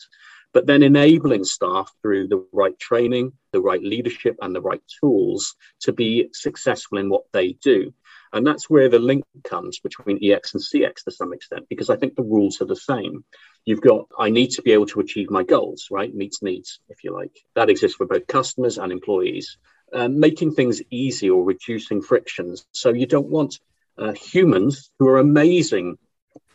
but 0.57 0.67
then 0.67 0.83
enabling 0.83 1.45
staff 1.45 1.93
through 2.01 2.29
the 2.29 2.43
right 2.51 2.79
training, 2.79 3.31
the 3.53 3.61
right 3.61 3.83
leadership, 3.83 4.37
and 4.41 4.55
the 4.55 4.61
right 4.63 4.81
tools 5.01 5.55
to 5.81 5.93
be 5.93 6.31
successful 6.33 6.97
in 6.97 7.11
what 7.11 7.25
they 7.33 7.53
do. 7.53 7.93
And 8.33 8.47
that's 8.47 8.71
where 8.71 8.89
the 8.89 8.99
link 8.99 9.25
comes 9.45 9.81
between 9.81 10.19
EX 10.25 10.55
and 10.55 10.63
CX 10.63 11.05
to 11.05 11.11
some 11.11 11.35
extent, 11.35 11.67
because 11.69 11.91
I 11.91 11.97
think 11.97 12.17
the 12.17 12.23
rules 12.23 12.63
are 12.63 12.67
the 12.67 12.75
same. 12.75 13.23
You've 13.67 13.83
got, 13.83 14.07
I 14.19 14.31
need 14.31 14.51
to 14.53 14.63
be 14.63 14.73
able 14.73 14.87
to 14.87 15.01
achieve 15.01 15.29
my 15.31 15.43
goals, 15.43 15.89
right? 15.91 16.15
Meets 16.15 16.43
needs, 16.43 16.81
if 16.89 17.05
you 17.05 17.13
like. 17.13 17.37
That 17.55 17.69
exists 17.69 17.99
for 17.99 18.07
both 18.07 18.27
customers 18.27 18.79
and 18.79 18.91
employees. 18.91 19.59
Uh, 19.93 20.09
making 20.09 20.55
things 20.55 20.81
easy 20.91 21.29
or 21.29 21.45
reducing 21.45 22.01
frictions. 22.01 22.65
So 22.73 22.95
you 22.95 23.05
don't 23.05 23.29
want 23.29 23.61
uh, 23.99 24.13
humans 24.13 24.91
who 24.99 25.09
are 25.09 25.19
amazing, 25.19 25.99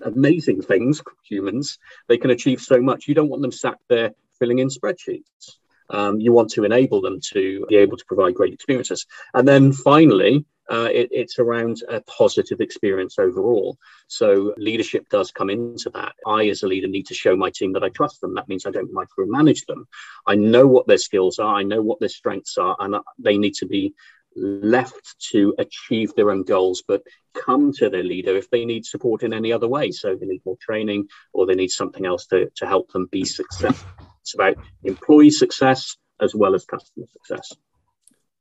amazing 0.04 0.62
things, 0.62 1.02
humans, 1.24 1.78
they 2.08 2.18
can 2.18 2.32
achieve 2.32 2.62
so 2.62 2.82
much. 2.82 3.08
You 3.08 3.16
don't 3.16 3.30
want 3.30 3.42
them 3.42 3.52
sat 3.52 3.78
there 3.90 4.12
filling 4.40 4.60
in 4.60 4.70
spreadsheets. 4.70 5.58
Um, 5.90 6.20
you 6.20 6.32
want 6.32 6.52
to 6.52 6.64
enable 6.64 7.02
them 7.02 7.20
to 7.34 7.66
be 7.68 7.76
able 7.76 7.98
to 7.98 8.06
provide 8.06 8.34
great 8.34 8.54
experiences. 8.54 9.06
And 9.34 9.48
then 9.48 9.74
finally, 9.74 10.46
uh, 10.72 10.88
it, 10.92 11.10
it's 11.12 11.38
around 11.38 11.84
a 11.90 12.00
positive 12.02 12.62
experience 12.62 13.20
overall. 13.20 13.78
So 14.08 14.54
leadership 14.58 15.10
does 15.10 15.32
come 15.32 15.50
into 15.50 15.90
that. 15.90 16.14
I, 16.26 16.48
as 16.48 16.64
a 16.64 16.68
leader, 16.68 16.88
need 16.88 17.08
to 17.08 17.14
show 17.14 17.36
my 17.36 17.50
team 17.50 17.74
that 17.74 17.84
I 17.84 17.90
trust 17.90 18.22
them. 18.22 18.36
That 18.36 18.48
means 18.48 18.66
I 18.66 18.72
don't 18.72 18.94
micromanage 18.94 19.66
them. 19.66 19.86
I 20.26 20.36
know 20.36 20.66
what 20.66 20.88
their 20.88 20.98
skills 20.98 21.40
are, 21.40 21.56
I 21.56 21.64
know 21.64 21.82
what 21.82 22.00
their 22.00 22.10
strengths 22.10 22.58
are, 22.58 22.78
and 22.80 22.96
they 23.20 23.38
need 23.38 23.56
to 23.56 23.66
be 23.66 23.94
left 24.36 25.16
to 25.32 25.54
achieve 25.58 26.14
their 26.16 26.32
own 26.32 26.44
goals, 26.44 26.84
but 26.88 27.04
come 27.34 27.72
to 27.74 27.90
their 27.90 28.04
leader 28.04 28.36
if 28.36 28.50
they 28.50 28.66
need 28.66 28.86
support 28.86 29.24
in 29.24 29.34
any 29.34 29.52
other 29.52 29.68
way. 29.68 29.92
So 29.92 30.16
they 30.16 30.26
need 30.26 30.42
more 30.46 30.58
training 30.62 31.08
or 31.34 31.46
they 31.46 31.56
need 31.56 31.72
something 31.72 32.06
else 32.06 32.26
to, 32.28 32.50
to 32.58 32.66
help 32.66 32.92
them 32.92 33.08
be 33.12 33.26
successful. 33.26 33.90
It's 34.22 34.34
about 34.34 34.58
employee 34.84 35.32
success 35.32 35.98
as 36.22 36.36
well 36.36 36.56
as 36.56 36.66
customer 36.66 37.08
success. 37.12 37.56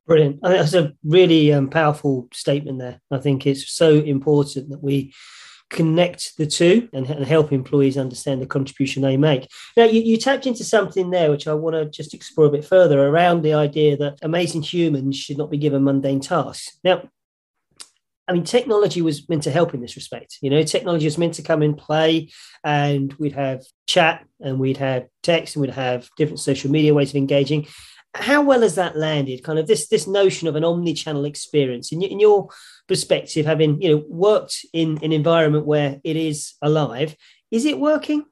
Brilliant. 0.07 0.39
I 0.43 0.49
think 0.49 0.59
that's 0.59 0.73
a 0.73 0.93
really 1.03 1.53
um, 1.53 1.69
powerful 1.69 2.27
statement 2.33 2.79
there. 2.79 3.01
I 3.11 3.17
think 3.17 3.45
it's 3.45 3.71
so 3.71 3.93
important 3.93 4.69
that 4.69 4.83
we 4.83 5.13
connect 5.71 6.37
the 6.37 6.45
two 6.45 6.89
and, 6.93 7.09
and, 7.09 7.25
help 7.25 7.51
employees 7.51 7.97
understand 7.97 8.41
the 8.41 8.45
contribution 8.45 9.01
they 9.01 9.17
make. 9.17 9.47
Now, 9.77 9.85
you, 9.85 10.01
you 10.01 10.17
tapped 10.17 10.45
into 10.45 10.63
something 10.63 11.09
there, 11.09 11.31
which 11.31 11.47
I 11.47 11.53
want 11.53 11.75
to 11.75 11.85
just 11.85 12.13
explore 12.13 12.47
a 12.47 12.51
bit 12.51 12.65
further 12.65 13.07
around 13.07 13.41
the 13.41 13.53
idea 13.53 13.95
that 13.97 14.19
amazing 14.21 14.61
humans 14.61 15.15
should 15.15 15.37
not 15.37 15.49
be 15.49 15.57
given 15.57 15.83
mundane 15.83 16.19
tasks. 16.19 16.77
Now, 16.83 17.09
I 18.27 18.33
mean, 18.33 18.43
technology 18.43 19.01
was 19.01 19.27
meant 19.27 19.43
to 19.43 19.51
help 19.51 19.73
in 19.73 19.81
this 19.81 19.95
respect. 19.95 20.37
You 20.41 20.49
know, 20.49 20.61
technology 20.63 21.05
was 21.05 21.17
meant 21.17 21.33
to 21.35 21.41
come 21.41 21.63
in 21.63 21.73
play, 21.73 22.29
and 22.63 23.11
we'd 23.13 23.33
have 23.33 23.63
chat, 23.87 24.25
and 24.39 24.59
we'd 24.59 24.77
have 24.77 25.07
text, 25.23 25.55
and 25.55 25.61
we'd 25.61 25.73
have 25.73 26.07
different 26.17 26.39
social 26.39 26.69
media 26.69 26.93
ways 26.93 27.09
of 27.09 27.15
engaging. 27.15 27.67
How 28.13 28.41
well 28.41 28.61
has 28.61 28.75
that 28.75 28.97
landed? 28.97 29.43
Kind 29.43 29.57
of 29.57 29.67
this 29.67 29.87
this 29.87 30.07
notion 30.07 30.47
of 30.47 30.55
an 30.55 30.63
omni-channel 30.63 31.25
experience 31.25 31.91
in, 31.91 32.01
in 32.01 32.19
your 32.19 32.49
perspective, 32.87 33.45
having 33.45 33.81
you 33.81 33.89
know 33.89 34.03
worked 34.09 34.65
in 34.73 34.99
an 35.01 35.11
environment 35.11 35.65
where 35.65 35.99
it 36.03 36.17
is 36.17 36.53
alive, 36.61 37.15
is 37.51 37.65
it 37.65 37.79
working? 37.79 38.25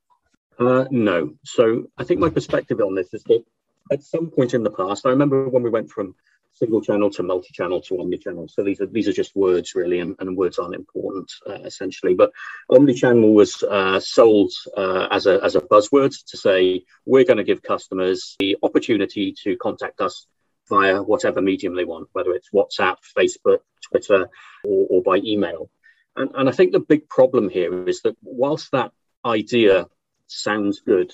Uh, 0.57 0.85
no. 0.91 1.33
So 1.45 1.85
I 1.97 2.03
think 2.03 2.19
my 2.19 2.29
perspective 2.29 2.81
on 2.81 2.95
this 2.95 3.13
is 3.13 3.23
that 3.23 3.43
at 3.91 4.03
some 4.03 4.29
point 4.29 4.53
in 4.53 4.63
the 4.63 4.71
past, 4.71 5.05
I 5.05 5.09
remember 5.09 5.47
when 5.47 5.63
we 5.63 5.69
went 5.69 5.89
from 5.89 6.15
single 6.53 6.81
channel 6.81 7.09
to 7.11 7.23
multi-channel 7.23 7.81
to 7.81 7.99
omni-channel. 7.99 8.47
So 8.47 8.63
these 8.63 8.81
are 8.81 8.85
these 8.85 9.07
are 9.07 9.13
just 9.13 9.35
words 9.35 9.75
really, 9.75 9.99
and, 9.99 10.15
and 10.19 10.35
words 10.35 10.59
aren't 10.59 10.75
important 10.75 11.31
uh, 11.47 11.61
essentially. 11.63 12.13
But 12.13 12.31
omni-channel 12.69 13.33
was 13.33 13.63
uh, 13.63 13.99
sold 13.99 14.51
uh, 14.75 15.07
as 15.11 15.25
a 15.25 15.39
as 15.43 15.55
a 15.55 15.61
buzzword 15.61 16.13
to 16.27 16.37
say 16.37 16.83
we're 17.05 17.25
going 17.25 17.37
to 17.37 17.43
give 17.43 17.61
customers 17.61 18.35
the 18.39 18.57
opportunity 18.63 19.33
to 19.43 19.57
contact 19.57 20.01
us 20.01 20.27
via 20.67 21.01
whatever 21.01 21.41
medium 21.41 21.75
they 21.75 21.85
want, 21.85 22.09
whether 22.13 22.31
it's 22.31 22.49
WhatsApp, 22.53 22.97
Facebook, 23.17 23.59
Twitter, 23.89 24.29
or, 24.63 24.87
or 24.89 25.01
by 25.01 25.17
email. 25.17 25.69
And, 26.15 26.31
and 26.35 26.47
I 26.47 26.51
think 26.51 26.71
the 26.71 26.79
big 26.79 27.09
problem 27.09 27.49
here 27.49 27.87
is 27.87 28.01
that 28.01 28.15
whilst 28.21 28.71
that 28.71 28.91
idea 29.25 29.87
sounds 30.27 30.81
good, 30.81 31.11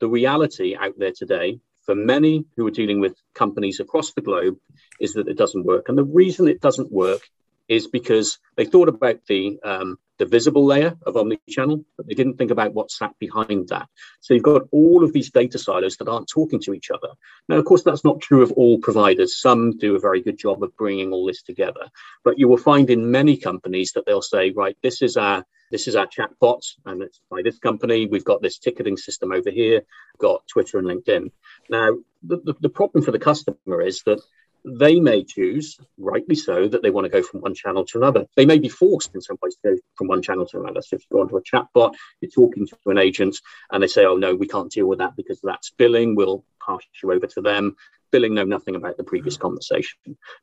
the 0.00 0.08
reality 0.08 0.76
out 0.76 0.96
there 0.96 1.12
today 1.12 1.60
for 1.84 1.94
many 1.94 2.44
who 2.56 2.66
are 2.66 2.70
dealing 2.72 3.00
with 3.00 3.16
companies 3.34 3.80
across 3.80 4.12
the 4.12 4.20
globe 4.20 4.56
is 5.00 5.14
that 5.14 5.28
it 5.28 5.36
doesn't 5.36 5.64
work. 5.64 5.88
And 5.88 5.98
the 5.98 6.04
reason 6.04 6.48
it 6.48 6.60
doesn't 6.60 6.92
work 6.92 7.22
is 7.68 7.86
because 7.86 8.38
they 8.56 8.64
thought 8.64 8.88
about 8.88 9.24
the 9.26 9.58
um, 9.64 9.98
the 10.18 10.26
visible 10.26 10.64
layer 10.64 10.96
of 11.06 11.14
omnichannel, 11.14 11.84
but 11.96 12.06
they 12.06 12.14
didn't 12.14 12.36
think 12.36 12.52
about 12.52 12.72
what 12.72 12.90
sat 12.90 13.18
behind 13.18 13.68
that. 13.68 13.88
So 14.20 14.34
you've 14.34 14.44
got 14.44 14.62
all 14.70 15.02
of 15.02 15.12
these 15.12 15.30
data 15.30 15.58
silos 15.58 15.96
that 15.96 16.08
aren't 16.08 16.28
talking 16.28 16.60
to 16.60 16.72
each 16.72 16.90
other. 16.90 17.08
Now, 17.48 17.56
of 17.56 17.64
course, 17.64 17.82
that's 17.82 18.04
not 18.04 18.20
true 18.20 18.42
of 18.42 18.52
all 18.52 18.78
providers. 18.78 19.40
Some 19.40 19.76
do 19.76 19.96
a 19.96 20.00
very 20.00 20.22
good 20.22 20.38
job 20.38 20.62
of 20.62 20.76
bringing 20.76 21.12
all 21.12 21.26
this 21.26 21.42
together, 21.42 21.90
but 22.22 22.38
you 22.38 22.46
will 22.46 22.58
find 22.58 22.90
in 22.90 23.10
many 23.10 23.36
companies 23.36 23.92
that 23.92 24.06
they'll 24.06 24.22
say, 24.22 24.50
right, 24.50 24.76
this 24.82 25.02
is 25.02 25.16
our 25.16 25.44
this 25.74 25.88
is 25.88 25.96
our 25.96 26.06
chatbot, 26.06 26.62
and 26.86 27.02
it's 27.02 27.20
by 27.28 27.42
this 27.42 27.58
company. 27.58 28.06
We've 28.06 28.24
got 28.24 28.40
this 28.40 28.58
ticketing 28.58 28.96
system 28.96 29.32
over 29.32 29.50
here. 29.50 29.80
We've 29.80 30.20
got 30.20 30.46
Twitter 30.46 30.78
and 30.78 30.86
LinkedIn. 30.86 31.32
Now, 31.68 31.96
the, 32.22 32.36
the, 32.44 32.54
the 32.60 32.68
problem 32.68 33.02
for 33.02 33.10
the 33.10 33.18
customer 33.18 33.82
is 33.82 34.00
that 34.06 34.20
they 34.64 35.00
may 35.00 35.24
choose, 35.24 35.76
rightly 35.98 36.36
so, 36.36 36.68
that 36.68 36.84
they 36.84 36.90
want 36.90 37.06
to 37.06 37.08
go 37.08 37.24
from 37.24 37.40
one 37.40 37.56
channel 37.56 37.84
to 37.86 37.98
another. 37.98 38.26
They 38.36 38.46
may 38.46 38.60
be 38.60 38.68
forced 38.68 39.16
in 39.16 39.20
some 39.20 39.36
ways 39.42 39.56
to 39.64 39.72
go 39.72 39.76
from 39.96 40.06
one 40.06 40.22
channel 40.22 40.46
to 40.46 40.60
another. 40.60 40.80
So 40.80 40.94
if 40.94 41.02
you 41.02 41.16
go 41.16 41.22
onto 41.22 41.36
a 41.36 41.42
chatbot, 41.42 41.94
you're 42.20 42.30
talking 42.30 42.68
to 42.68 42.76
an 42.86 42.98
agent 42.98 43.36
and 43.72 43.82
they 43.82 43.88
say, 43.88 44.04
oh, 44.04 44.16
no, 44.16 44.36
we 44.36 44.46
can't 44.46 44.70
deal 44.70 44.86
with 44.86 45.00
that 45.00 45.16
because 45.16 45.40
that's 45.42 45.70
billing. 45.70 46.14
We'll 46.14 46.44
pass 46.64 46.82
you 47.02 47.10
over 47.10 47.26
to 47.26 47.40
them. 47.40 47.74
Billing 48.14 48.34
know 48.38 48.44
nothing 48.56 48.76
about 48.76 48.96
the 48.96 49.10
previous 49.12 49.36
conversation. 49.46 49.98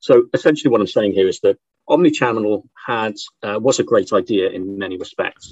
So 0.07 0.13
essentially 0.37 0.69
what 0.71 0.81
I'm 0.81 0.95
saying 0.97 1.13
here 1.13 1.29
is 1.33 1.39
that 1.45 1.57
omnichannel 1.87 2.63
had 2.91 3.15
uh, 3.47 3.59
was 3.67 3.79
a 3.79 3.89
great 3.91 4.11
idea 4.21 4.45
in 4.57 4.77
many 4.85 4.97
respects. 5.05 5.45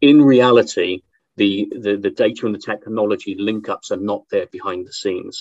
In 0.00 0.16
reality, 0.34 0.90
the, 1.36 1.52
the, 1.84 1.92
the 2.06 2.14
data 2.24 2.46
and 2.46 2.54
the 2.56 2.66
technology 2.72 3.36
link 3.38 3.68
ups 3.68 3.92
are 3.92 4.04
not 4.10 4.22
there 4.32 4.48
behind 4.56 4.80
the 4.84 4.92
scenes. 4.92 5.36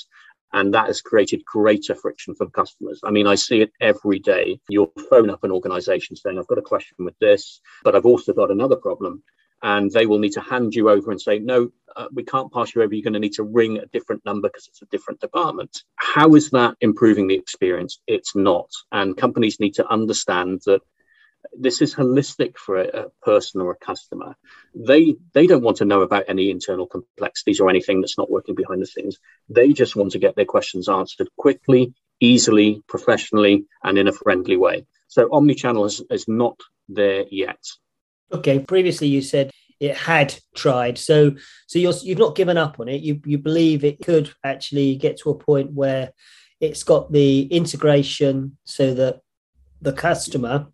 And 0.53 0.74
that 0.75 0.88
has 0.91 1.01
created 1.01 1.43
greater 1.45 1.95
friction 1.95 2.36
for 2.36 2.48
customers. 2.62 3.00
I 3.03 3.12
mean, 3.15 3.27
I 3.33 3.36
see 3.48 3.62
it 3.62 3.71
every 3.81 4.19
day. 4.19 4.59
You'll 4.69 4.93
phone 5.09 5.31
up 5.31 5.43
an 5.43 5.51
organization 5.51 6.15
saying, 6.15 6.38
I've 6.38 6.53
got 6.53 6.63
a 6.65 6.71
question 6.74 7.05
with 7.05 7.17
this, 7.19 7.59
but 7.83 7.95
I've 7.95 8.05
also 8.12 8.33
got 8.33 8.51
another 8.51 8.75
problem. 8.88 9.24
And 9.62 9.92
they 9.92 10.06
will 10.06 10.20
need 10.20 10.34
to 10.34 10.42
hand 10.42 10.74
you 10.74 10.89
over 10.89 11.12
and 11.12 11.22
say, 11.22 11.39
no, 11.39 11.72
uh, 11.96 12.08
we 12.13 12.24
can't 12.24 12.51
pass 12.51 12.74
you 12.74 12.82
over. 12.82 12.94
You're 12.94 13.04
going 13.04 13.13
to 13.13 13.20
need 13.20 13.34
to 13.34 13.44
ring 13.44 13.78
a 13.78 13.86
different 13.88 14.24
number 14.25 14.48
because 14.48 14.68
it's 14.68 14.82
a 14.82 14.86
different 14.86 15.20
department. 15.20 15.84
How 15.96 16.36
is 16.36 16.51
that 16.51 16.75
improving 16.80 17.28
the 17.28 17.36
experience? 17.36 18.00
It's 18.08 18.36
not. 18.36 18.70
And 18.92 19.18
companies 19.18 19.60
need 19.60 19.75
to 19.75 19.88
understand 19.88 20.62
that 20.66 20.82
this 21.58 21.82
is 21.82 21.96
holistic 21.96 22.58
for 22.58 22.78
a, 22.78 22.88
a, 22.88 23.10
person 23.22 23.62
or 23.62 23.72
a 23.72 23.86
customer. 23.86 24.36
They 24.75 25.16
they 25.34 25.48
don't 25.48 25.63
want 25.63 25.78
to 25.78 25.86
know 25.86 26.01
about 26.01 26.25
any 26.28 26.51
internal 26.51 26.86
complexities 26.86 27.60
or 27.60 27.70
anything 27.70 28.01
that's 28.01 28.18
not 28.18 28.30
working 28.30 28.56
behind 28.56 28.82
the 28.82 28.86
scenes. 28.86 29.18
They 29.50 29.74
just 29.74 29.96
want 29.96 30.12
to 30.13 30.20
get 30.20 30.36
their 30.36 30.46
questions 30.46 30.89
answered 30.89 31.30
quickly, 31.38 31.94
easily, 32.20 32.84
professionally, 32.88 33.66
and 33.84 33.98
in 33.98 34.08
a 34.08 34.13
friendly 34.13 34.58
way. 34.58 34.86
So 35.08 35.30
omnichannel 35.30 35.88
is, 35.88 36.04
is 36.10 36.28
not 36.28 36.60
there 36.88 37.25
yet. 37.30 37.63
Okay. 38.31 38.59
Previously, 38.59 39.07
you 39.07 39.21
said 39.21 39.51
it 39.79 39.95
had 39.95 40.36
tried. 40.55 40.98
So 40.98 41.36
so 41.67 41.79
you're 41.79 41.93
you've 42.03 42.17
not 42.17 42.36
given 42.36 42.57
up 42.57 42.79
on 42.79 42.89
it. 42.89 43.01
You 43.01 43.21
you 43.25 43.38
believe 43.38 43.83
it 43.83 44.03
could 44.03 44.31
actually 44.43 44.95
get 44.95 45.17
to 45.19 45.29
a 45.29 45.36
point 45.36 45.71
where 45.71 46.12
it's 46.59 46.83
got 46.83 47.12
the 47.12 47.43
integration 47.43 48.57
so 48.65 48.93
that 48.93 49.21
the 49.81 49.93
customer 49.93 50.67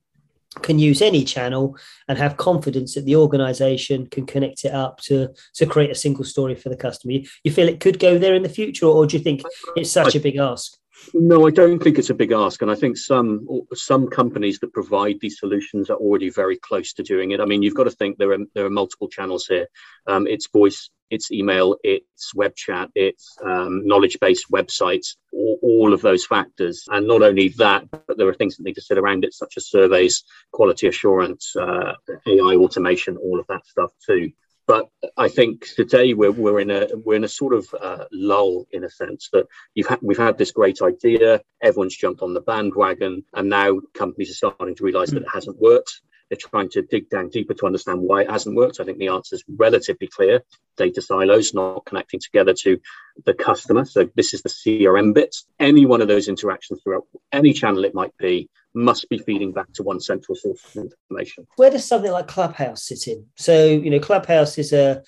can 0.61 0.79
use 0.79 1.01
any 1.01 1.23
channel 1.23 1.77
and 2.07 2.17
have 2.17 2.37
confidence 2.37 2.95
that 2.95 3.05
the 3.05 3.15
organization 3.15 4.07
can 4.07 4.25
connect 4.25 4.63
it 4.63 4.73
up 4.73 4.99
to 5.01 5.29
to 5.53 5.65
create 5.65 5.91
a 5.91 5.95
single 5.95 6.23
story 6.23 6.55
for 6.55 6.69
the 6.69 6.77
customer 6.77 7.11
you, 7.11 7.27
you 7.43 7.51
feel 7.51 7.67
it 7.67 7.81
could 7.81 7.99
go 7.99 8.17
there 8.17 8.35
in 8.35 8.43
the 8.43 8.49
future 8.49 8.85
or, 8.85 9.05
do 9.05 9.17
you 9.17 9.23
think 9.23 9.43
it's 9.75 9.91
such 9.91 10.15
I, 10.15 10.19
a 10.19 10.21
big 10.21 10.37
ask 10.37 10.77
no 11.13 11.47
i 11.47 11.51
don't 11.51 11.81
think 11.81 11.97
it's 11.97 12.09
a 12.09 12.13
big 12.13 12.31
ask 12.31 12.61
and 12.61 12.71
i 12.71 12.75
think 12.75 12.97
some 12.97 13.47
some 13.73 14.07
companies 14.07 14.59
that 14.59 14.73
provide 14.73 15.15
these 15.19 15.39
solutions 15.39 15.89
are 15.89 15.97
already 15.97 16.29
very 16.29 16.57
close 16.57 16.93
to 16.93 17.03
doing 17.03 17.31
it 17.31 17.39
i 17.39 17.45
mean 17.45 17.61
you've 17.61 17.75
got 17.75 17.83
to 17.83 17.91
think 17.91 18.17
there 18.17 18.31
are 18.31 18.39
there 18.53 18.65
are 18.65 18.69
multiple 18.69 19.07
channels 19.07 19.45
here 19.45 19.67
um, 20.07 20.27
it's 20.27 20.47
voice 20.47 20.89
it's 21.09 21.31
email, 21.31 21.75
it's 21.83 22.33
web 22.33 22.55
chat, 22.55 22.89
it's 22.95 23.37
um, 23.43 23.85
knowledge 23.85 24.17
based 24.19 24.51
websites, 24.51 25.15
all, 25.33 25.59
all, 25.61 25.93
of 25.93 26.01
those 26.01 26.25
factors. 26.25 26.83
And 26.89 27.07
not 27.07 27.21
only 27.21 27.49
that, 27.49 27.89
but 27.91 28.17
there 28.17 28.27
are 28.27 28.33
things 28.33 28.57
that 28.57 28.63
need 28.63 28.73
to 28.73 28.81
sit 28.81 28.97
around 28.97 29.23
it, 29.23 29.33
such 29.33 29.53
as 29.57 29.69
surveys, 29.69 30.23
quality 30.51 30.87
assurance, 30.87 31.55
uh, 31.55 31.93
AI 32.27 32.55
automation, 32.55 33.17
all 33.17 33.39
of 33.39 33.47
that 33.47 33.65
stuff 33.65 33.91
too. 34.05 34.31
But 34.67 34.89
I 35.15 35.27
think 35.27 35.67
today 35.75 36.13
we're, 36.13 36.31
we're 36.31 36.59
in 36.59 36.71
a 36.71 36.87
we're 36.93 37.15
in 37.15 37.23
a 37.23 37.29
sort 37.29 37.53
of 37.53 37.67
uh, 37.79 38.05
lull 38.11 38.65
in 38.71 38.83
a 38.83 38.89
sense 38.89 39.29
that 39.31 39.45
you've 39.75 39.87
ha- 39.87 39.99
we've 40.01 40.17
had 40.17 40.37
this 40.37 40.51
great 40.51 40.81
idea, 40.81 41.41
everyone's 41.61 41.95
jumped 41.95 42.23
on 42.23 42.33
the 42.33 42.41
bandwagon, 42.41 43.23
and 43.33 43.49
now 43.49 43.79
companies 43.93 44.31
are 44.31 44.35
starting 44.35 44.75
to 44.75 44.83
realise 44.83 45.11
that 45.11 45.21
it 45.21 45.29
hasn't 45.31 45.59
worked. 45.59 46.01
They're 46.29 46.37
trying 46.37 46.69
to 46.69 46.81
dig 46.81 47.09
down 47.09 47.29
deeper 47.29 47.53
to 47.53 47.67
understand 47.67 48.01
why 48.01 48.23
it 48.23 48.31
hasn't 48.31 48.55
worked. 48.55 48.79
I 48.79 48.83
think 48.83 48.97
the 48.97 49.09
answer 49.09 49.35
is 49.35 49.43
relatively 49.47 50.07
clear. 50.07 50.43
Data 50.75 50.99
silos 50.99 51.53
not 51.53 51.85
connecting 51.85 52.19
together 52.19 52.53
to 52.61 52.79
the 53.25 53.35
customer. 53.35 53.85
So 53.85 54.09
this 54.15 54.33
is 54.33 54.41
the 54.41 54.49
CRM 54.49 55.13
bit. 55.13 55.35
Any 55.59 55.85
one 55.85 56.01
of 56.01 56.07
those 56.07 56.27
interactions 56.27 56.81
throughout 56.81 57.03
any 57.31 57.53
channel 57.53 57.85
it 57.85 57.93
might 57.93 58.17
be 58.17 58.49
must 58.75 59.09
be 59.09 59.17
feeding 59.17 59.51
back 59.51 59.71
to 59.73 59.83
one 59.83 59.99
central 59.99 60.35
source 60.35 60.63
of 60.75 60.83
information. 61.09 61.47
Where 61.55 61.69
does 61.69 61.85
something 61.85 62.11
like 62.11 62.27
Clubhouse 62.27 62.83
sit 62.83 63.07
in? 63.07 63.25
So, 63.35 63.65
you 63.67 63.89
know, 63.89 63.99
Clubhouse 63.99 64.57
is 64.57 64.73
a, 64.73 65.03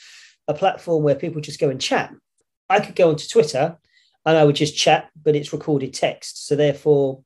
a 0.48 0.54
platform 0.54 1.04
where 1.04 1.16
people 1.16 1.42
just 1.42 1.60
go 1.60 1.70
and 1.70 1.82
chat. 1.82 2.14
I 2.70 2.80
could 2.80 2.96
go 2.96 3.10
onto 3.10 3.28
Twitter 3.28 3.78
and 4.26 4.38
I 4.38 4.44
would 4.44 4.56
just 4.56 4.78
chat, 4.78 5.10
but 5.22 5.36
it's 5.36 5.54
recorded 5.54 5.94
text. 5.94 6.48
So 6.48 6.56
therefore, 6.56 7.24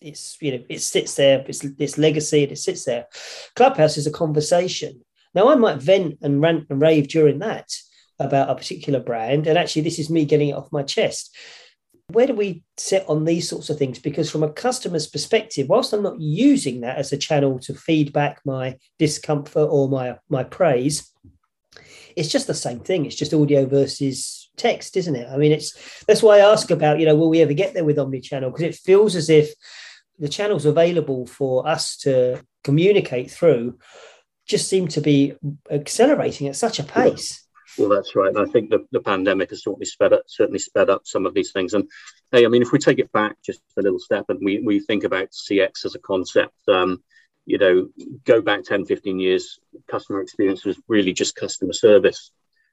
it's 0.00 0.38
you 0.40 0.52
know 0.52 0.64
it 0.68 0.80
sits 0.80 1.14
there. 1.14 1.44
It's 1.46 1.64
it's 1.64 1.98
legacy 1.98 2.42
and 2.42 2.52
it 2.52 2.58
sits 2.58 2.84
there. 2.84 3.06
Clubhouse 3.54 3.96
is 3.96 4.06
a 4.06 4.10
conversation. 4.10 5.04
Now 5.34 5.48
I 5.48 5.54
might 5.54 5.82
vent 5.82 6.18
and 6.22 6.40
rant 6.40 6.66
and 6.70 6.80
rave 6.80 7.08
during 7.08 7.38
that 7.40 7.70
about 8.18 8.50
a 8.50 8.54
particular 8.54 9.00
brand, 9.00 9.46
and 9.46 9.58
actually 9.58 9.82
this 9.82 9.98
is 9.98 10.10
me 10.10 10.24
getting 10.24 10.48
it 10.48 10.56
off 10.56 10.72
my 10.72 10.82
chest. 10.82 11.36
Where 12.12 12.26
do 12.26 12.34
we 12.34 12.62
sit 12.76 13.04
on 13.08 13.24
these 13.24 13.48
sorts 13.48 13.70
of 13.70 13.78
things? 13.78 13.98
Because 13.98 14.30
from 14.30 14.42
a 14.42 14.52
customer's 14.52 15.06
perspective, 15.06 15.68
whilst 15.68 15.92
I'm 15.92 16.02
not 16.02 16.20
using 16.20 16.80
that 16.80 16.98
as 16.98 17.12
a 17.12 17.18
channel 17.18 17.58
to 17.60 17.74
feedback 17.74 18.40
my 18.44 18.76
discomfort 18.98 19.68
or 19.70 19.88
my 19.88 20.18
my 20.28 20.44
praise, 20.44 21.12
it's 22.16 22.28
just 22.28 22.46
the 22.46 22.54
same 22.54 22.80
thing. 22.80 23.06
It's 23.06 23.16
just 23.16 23.34
audio 23.34 23.66
versus 23.66 24.50
text, 24.56 24.96
isn't 24.96 25.16
it? 25.16 25.28
I 25.30 25.36
mean, 25.36 25.52
it's 25.52 26.04
that's 26.04 26.22
why 26.22 26.38
I 26.38 26.52
ask 26.52 26.70
about, 26.70 27.00
you 27.00 27.06
know, 27.06 27.16
will 27.16 27.30
we 27.30 27.40
ever 27.40 27.54
get 27.54 27.74
there 27.74 27.84
with 27.84 27.98
omni-channel? 27.98 28.50
Because 28.50 28.64
it 28.64 28.74
feels 28.74 29.16
as 29.16 29.30
if 29.30 29.52
the 30.18 30.28
channels 30.28 30.66
available 30.66 31.26
for 31.26 31.66
us 31.66 31.96
to 31.98 32.42
communicate 32.62 33.30
through 33.30 33.78
just 34.46 34.68
seem 34.68 34.88
to 34.88 35.00
be 35.00 35.34
accelerating 35.70 36.48
at 36.48 36.56
such 36.56 36.78
a 36.78 36.84
pace. 36.84 37.46
Well, 37.80 37.88
that's 37.88 38.14
right. 38.14 38.28
And 38.28 38.38
I 38.38 38.44
think 38.44 38.68
the, 38.68 38.86
the 38.92 39.00
pandemic 39.00 39.48
has 39.50 39.62
certainly 39.62 39.86
sped 39.86 40.12
up 40.12 40.24
certainly 40.26 40.58
sped 40.58 40.90
up 40.90 41.06
some 41.06 41.24
of 41.24 41.32
these 41.32 41.50
things. 41.50 41.72
And 41.72 41.88
hey, 42.30 42.44
I 42.44 42.48
mean, 42.48 42.60
if 42.60 42.72
we 42.72 42.78
take 42.78 42.98
it 42.98 43.10
back 43.10 43.36
just 43.42 43.62
a 43.78 43.80
little 43.80 43.98
step 43.98 44.26
and 44.28 44.38
we, 44.42 44.60
we 44.60 44.80
think 44.80 45.04
about 45.04 45.30
CX 45.30 45.86
as 45.86 45.94
a 45.94 45.98
concept, 45.98 46.54
um, 46.68 47.02
you 47.46 47.56
know, 47.56 47.88
go 48.26 48.42
back 48.42 48.64
10, 48.64 48.84
15 48.84 49.18
years, 49.18 49.58
customer 49.90 50.20
experience 50.20 50.62
was 50.62 50.78
really 50.88 51.14
just 51.14 51.34
customer 51.34 51.72
service. 51.72 52.32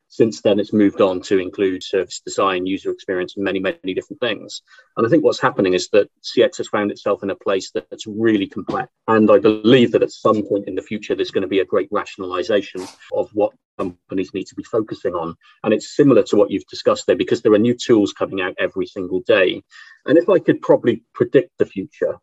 Since 0.09 0.41
then, 0.41 0.59
it's 0.59 0.73
moved 0.73 1.01
on 1.01 1.21
to 1.23 1.37
include 1.37 1.83
service 1.83 2.21
design, 2.21 2.65
user 2.65 2.91
experience, 2.91 3.35
and 3.35 3.43
many, 3.43 3.59
many 3.59 3.93
different 3.93 4.21
things. 4.21 4.61
And 4.95 5.05
I 5.05 5.09
think 5.09 5.23
what's 5.23 5.41
happening 5.41 5.73
is 5.73 5.89
that 5.89 6.09
CX 6.23 6.57
has 6.57 6.69
found 6.69 6.91
itself 6.91 7.23
in 7.23 7.29
a 7.29 7.35
place 7.35 7.71
that's 7.71 8.07
really 8.07 8.47
complex. 8.47 8.89
And 9.07 9.29
I 9.29 9.37
believe 9.39 9.91
that 9.91 10.03
at 10.03 10.11
some 10.11 10.43
point 10.43 10.67
in 10.67 10.75
the 10.75 10.81
future, 10.81 11.13
there's 11.13 11.31
going 11.31 11.41
to 11.41 11.47
be 11.47 11.59
a 11.59 11.65
great 11.65 11.89
rationalization 11.91 12.87
of 13.13 13.29
what 13.33 13.53
companies 13.77 14.33
need 14.33 14.47
to 14.47 14.55
be 14.55 14.63
focusing 14.63 15.13
on. 15.13 15.35
And 15.63 15.73
it's 15.73 15.95
similar 15.95 16.23
to 16.23 16.37
what 16.37 16.51
you've 16.51 16.67
discussed 16.67 17.05
there 17.05 17.15
because 17.15 17.41
there 17.41 17.53
are 17.53 17.59
new 17.59 17.75
tools 17.75 18.13
coming 18.13 18.41
out 18.41 18.55
every 18.57 18.85
single 18.85 19.21
day. 19.21 19.61
And 20.05 20.17
if 20.17 20.29
I 20.29 20.39
could 20.39 20.61
probably 20.61 21.03
predict 21.13 21.51
the 21.57 21.65
future, 21.65 22.17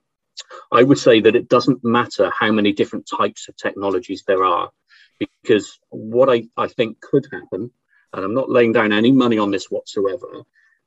I 0.73 0.83
would 0.83 0.99
say 0.99 1.21
that 1.21 1.37
it 1.37 1.49
doesn't 1.49 1.85
matter 1.85 2.31
how 2.31 2.51
many 2.51 2.73
different 2.73 3.07
types 3.07 3.49
of 3.49 3.57
technologies 3.57 4.25
there 4.27 4.45
are 4.45 4.71
because 5.19 5.79
what 5.91 6.29
I, 6.31 6.45
I 6.57 6.69
think 6.69 7.01
could 7.01 7.27
happen, 7.31 7.71
and 8.13 8.25
I'm 8.25 8.35
not 8.35 8.51
laying 8.51 8.73
down 8.73 8.93
any 8.93 9.13
money 9.13 9.39
on 9.39 9.51
this 9.51 9.71
whatsoever, 9.71 10.43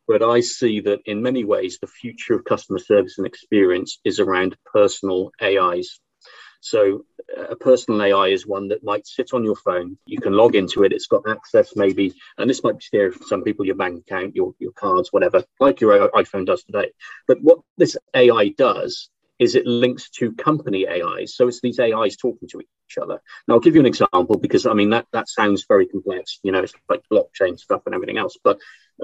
but 0.08 0.24
I 0.24 0.40
see 0.40 0.80
that 0.82 1.02
in 1.06 1.22
many 1.22 1.44
ways 1.44 1.80
the 1.80 1.88
future 1.88 2.36
of 2.36 2.46
customer 2.46 2.80
service 2.80 3.18
and 3.18 3.28
experience 3.28 4.00
is 4.04 4.20
around 4.20 4.56
personal 4.72 5.32
AIs. 5.42 6.00
So 6.62 7.06
uh, 7.38 7.44
a 7.50 7.56
personal 7.56 8.02
AI 8.02 8.28
is 8.30 8.48
one 8.48 8.70
that 8.70 8.84
might 8.84 9.06
sit 9.06 9.34
on 9.34 9.44
your 9.44 9.56
phone. 9.56 9.98
You 10.06 10.20
can 10.20 10.34
log 10.34 10.56
into 10.56 10.84
it. 10.84 10.94
It's 10.94 11.08
got 11.08 11.30
access, 11.30 11.76
maybe, 11.76 12.14
and 12.38 12.50
this 12.50 12.64
might 12.64 12.78
be 12.78 12.84
scary 12.84 13.12
for 13.12 13.24
some 13.26 13.44
people, 13.44 13.66
your 13.66 13.76
bank 13.76 14.00
account, 14.00 14.36
your, 14.36 14.54
your 14.60 14.72
cards, 14.72 15.12
whatever, 15.12 15.44
like 15.60 15.82
your 15.82 16.10
iPhone 16.10 16.46
does 16.46 16.64
today. 16.64 16.92
But 17.28 17.42
what 17.42 17.60
this 17.78 17.98
AI 18.16 18.50
does 18.58 19.10
is 19.40 19.56
it 19.56 19.66
links 19.66 20.10
to 20.10 20.34
company 20.34 20.88
AIs. 20.88 21.36
So 21.36 21.48
it's 21.48 21.62
these 21.62 21.80
AIs 21.80 22.18
talking 22.18 22.48
to 22.50 22.60
each 22.62 22.98
other. 23.02 23.22
Now 23.48 23.56
I'll 23.56 23.60
give 23.60 23.76
you 23.76 23.82
an 23.82 23.86
example 23.86 24.38
because 24.38 24.66
I 24.66 24.74
mean 24.74 24.90
that 24.92 25.08
that 25.14 25.30
sounds 25.30 25.66
very 25.68 25.88
complex. 25.88 26.40
You 26.44 26.52
know, 26.52 26.60
it's 26.60 26.74
like 26.90 27.04
blockchain 27.12 27.60
stuff 27.60 27.84
and 27.86 27.94
everything 27.94 28.18
else. 28.18 28.38
But 28.44 28.60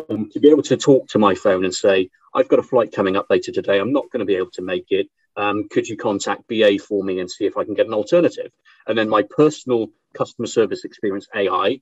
um, 0.10 0.30
to 0.32 0.40
be 0.40 0.50
able 0.50 0.64
to 0.64 0.78
talk 0.78 1.08
to 1.10 1.20
my 1.20 1.36
phone 1.36 1.66
and 1.66 1.74
say, 1.74 2.10
I've 2.34 2.50
got 2.50 2.60
a 2.60 2.64
flight 2.64 2.92
coming 2.92 3.16
up 3.16 3.28
later 3.30 3.52
today. 3.52 3.80
I'm 3.80 3.94
not 3.94 4.10
going 4.12 4.22
to 4.22 4.26
be 4.26 4.36
able 4.36 4.52
to 4.52 4.62
make 4.62 4.88
it. 4.90 5.08
Um, 5.36 5.68
could 5.70 5.88
you 5.88 5.98
contact 5.98 6.48
BA 6.48 6.78
for 6.80 7.04
me 7.04 7.20
and 7.20 7.30
see 7.30 7.46
if 7.46 7.58
I 7.58 7.64
can 7.64 7.74
get 7.74 7.88
an 7.88 7.94
alternative? 7.94 8.52
And 8.88 8.98
then 8.98 9.10
my 9.10 9.24
personal 9.24 9.88
customer 10.14 10.48
service 10.48 10.84
experience 10.84 11.28
AI 11.36 11.80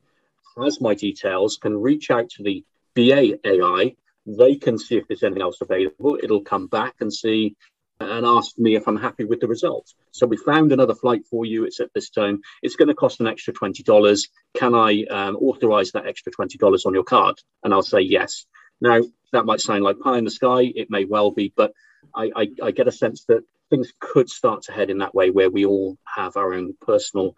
has 0.58 0.82
my 0.82 0.94
details, 0.94 1.58
can 1.58 1.78
reach 1.78 2.12
out 2.12 2.30
to 2.32 2.44
the 2.44 2.64
BA 2.96 3.38
AI. 3.46 3.96
They 4.26 4.56
can 4.56 4.78
see 4.78 4.98
if 4.98 5.08
there's 5.08 5.24
anything 5.24 5.42
else 5.42 5.60
available. 5.62 6.18
It'll 6.22 6.44
come 6.44 6.68
back 6.68 6.96
and 7.00 7.12
see 7.12 7.56
and 8.02 8.26
asked 8.26 8.60
me 8.60 8.76
if 8.76 8.88
I'm 8.88 8.98
happy 8.98 9.26
with 9.26 9.40
the 9.40 9.48
results. 9.48 9.96
So 10.12 10.28
we 10.28 10.38
found 10.38 10.72
another 10.72 10.96
flight 10.96 11.26
for 11.30 11.46
you. 11.46 11.66
It's 11.66 11.80
at 11.80 11.94
this 11.94 12.10
time. 12.10 12.42
It's 12.62 12.76
going 12.76 12.88
to 12.88 12.94
cost 12.94 13.20
an 13.20 13.28
extra 13.28 13.54
$20. 13.54 14.28
Can 14.56 14.76
I 14.76 15.04
um, 15.10 15.36
authorize 15.38 15.92
that 15.92 16.08
extra 16.08 16.32
$20 16.32 16.86
on 16.86 16.94
your 16.94 17.04
card? 17.04 17.36
And 17.64 17.74
I'll 17.74 17.82
say 17.84 18.02
yes. 18.02 18.46
Now, 18.80 19.02
that 19.32 19.46
might 19.46 19.62
sound 19.62 19.84
like 19.84 20.00
pie 20.00 20.18
in 20.18 20.26
the 20.26 20.32
sky. 20.32 20.72
It 20.76 20.90
may 20.90 21.06
well 21.06 21.32
be, 21.32 21.54
but 21.56 21.74
I, 22.16 22.32
I, 22.36 22.48
I 22.64 22.72
get 22.72 22.88
a 22.88 22.92
sense 22.92 23.26
that 23.26 23.44
things 23.70 23.94
could 24.00 24.30
start 24.30 24.64
to 24.64 24.72
head 24.72 24.90
in 24.90 25.00
that 25.00 25.16
way 25.16 25.30
where 25.30 25.50
we 25.50 25.66
all 25.66 25.98
have 26.06 26.36
our 26.38 26.54
own 26.54 26.76
personal 26.82 27.36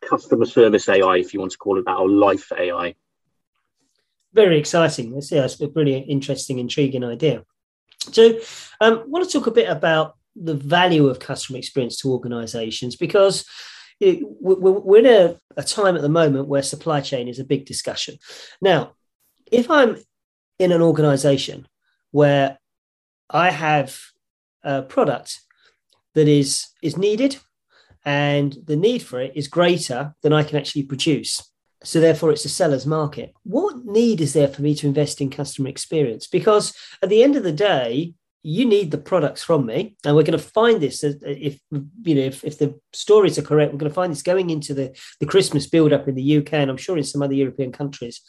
customer 0.00 0.46
service 0.46 0.88
AI, 0.88 1.16
if 1.16 1.34
you 1.34 1.40
want 1.40 1.52
to 1.52 1.58
call 1.58 1.78
it 1.78 1.84
that, 1.86 1.96
or 1.96 2.08
life 2.08 2.52
AI. 2.56 2.94
Very 4.32 4.58
exciting. 4.58 5.12
That's, 5.12 5.30
yeah, 5.30 5.44
it's 5.44 5.60
a 5.60 5.68
really 5.68 5.98
interesting, 5.98 6.58
intriguing 6.58 7.04
idea. 7.04 7.44
So, 8.10 8.38
um, 8.80 8.98
I 8.98 9.04
want 9.06 9.24
to 9.24 9.30
talk 9.30 9.46
a 9.46 9.52
bit 9.52 9.68
about 9.68 10.16
the 10.34 10.54
value 10.54 11.08
of 11.08 11.18
customer 11.18 11.58
experience 11.58 11.98
to 11.98 12.10
organizations 12.10 12.96
because 12.96 13.44
we're 14.00 14.98
in 14.98 15.06
a, 15.06 15.36
a 15.56 15.62
time 15.62 15.94
at 15.94 16.02
the 16.02 16.08
moment 16.08 16.48
where 16.48 16.62
supply 16.62 17.00
chain 17.00 17.28
is 17.28 17.38
a 17.38 17.44
big 17.44 17.66
discussion. 17.66 18.16
Now, 18.60 18.94
if 19.50 19.70
I'm 19.70 19.96
in 20.58 20.72
an 20.72 20.82
organization 20.82 21.68
where 22.10 22.58
I 23.30 23.50
have 23.50 23.98
a 24.62 24.82
product 24.82 25.40
that 26.14 26.28
is 26.28 26.68
is 26.82 26.96
needed 26.96 27.36
and 28.04 28.56
the 28.64 28.76
need 28.76 29.02
for 29.02 29.20
it 29.20 29.32
is 29.34 29.48
greater 29.48 30.14
than 30.22 30.32
I 30.32 30.42
can 30.42 30.58
actually 30.58 30.84
produce. 30.84 31.51
So 31.84 32.00
therefore, 32.00 32.30
it's 32.30 32.44
a 32.44 32.48
seller's 32.48 32.86
market. 32.86 33.34
What 33.42 33.84
need 33.84 34.20
is 34.20 34.32
there 34.32 34.48
for 34.48 34.62
me 34.62 34.74
to 34.76 34.86
invest 34.86 35.20
in 35.20 35.30
customer 35.30 35.68
experience? 35.68 36.26
Because 36.26 36.74
at 37.02 37.08
the 37.08 37.22
end 37.22 37.36
of 37.36 37.42
the 37.42 37.52
day, 37.52 38.14
you 38.44 38.64
need 38.64 38.90
the 38.90 38.98
products 38.98 39.42
from 39.42 39.66
me, 39.66 39.96
and 40.04 40.16
we're 40.16 40.24
going 40.24 40.38
to 40.38 40.44
find 40.44 40.80
this 40.80 41.04
if 41.04 41.60
you 41.70 42.14
know 42.14 42.22
if, 42.22 42.44
if 42.44 42.58
the 42.58 42.78
stories 42.92 43.38
are 43.38 43.42
correct. 43.42 43.72
We're 43.72 43.78
going 43.78 43.90
to 43.90 43.94
find 43.94 44.10
this 44.10 44.22
going 44.22 44.50
into 44.50 44.74
the 44.74 44.98
the 45.20 45.26
Christmas 45.26 45.68
build 45.68 45.92
up 45.92 46.08
in 46.08 46.16
the 46.16 46.38
UK, 46.38 46.54
and 46.54 46.70
I'm 46.70 46.76
sure 46.76 46.98
in 46.98 47.04
some 47.04 47.22
other 47.22 47.34
European 47.34 47.70
countries. 47.70 48.20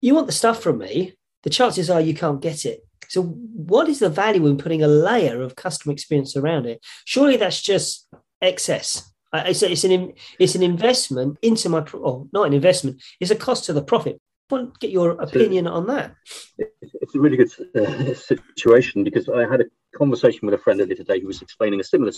You 0.00 0.14
want 0.14 0.26
the 0.26 0.32
stuff 0.32 0.62
from 0.62 0.78
me. 0.78 1.14
The 1.42 1.50
chances 1.50 1.90
are 1.90 2.00
you 2.00 2.14
can't 2.14 2.40
get 2.40 2.64
it. 2.64 2.80
So, 3.08 3.22
what 3.22 3.88
is 3.88 3.98
the 3.98 4.08
value 4.08 4.46
in 4.46 4.58
putting 4.58 4.82
a 4.82 4.88
layer 4.88 5.42
of 5.42 5.56
customer 5.56 5.92
experience 5.92 6.36
around 6.36 6.66
it? 6.66 6.84
Surely 7.04 7.36
that's 7.36 7.60
just 7.60 8.08
excess 8.40 8.98
uh, 8.98 9.15
it's, 9.32 9.62
it's 9.62 9.84
an 9.84 10.12
it's 10.38 10.54
an 10.54 10.62
investment 10.62 11.38
into 11.42 11.68
my 11.68 11.84
oh 11.94 12.28
not 12.32 12.46
an 12.46 12.52
investment. 12.52 13.02
It's 13.20 13.30
a 13.30 13.36
cost 13.36 13.64
to 13.66 13.72
the 13.72 13.82
profit. 13.82 14.20
I 14.50 14.54
want 14.54 14.74
to 14.74 14.78
get 14.78 14.92
your 14.92 15.10
opinion 15.12 15.64
so, 15.64 15.72
on 15.72 15.86
that. 15.88 16.14
It's 16.56 17.14
a 17.14 17.20
really 17.20 17.36
good 17.36 17.50
uh, 17.74 18.14
situation 18.14 19.02
because 19.02 19.28
I 19.28 19.48
had 19.48 19.60
a 19.60 19.64
conversation 19.96 20.46
with 20.46 20.54
a 20.54 20.58
friend 20.58 20.80
earlier 20.80 20.94
today 20.94 21.20
who 21.20 21.26
was 21.26 21.42
explaining 21.42 21.80
a 21.80 21.84
similar 21.84 22.12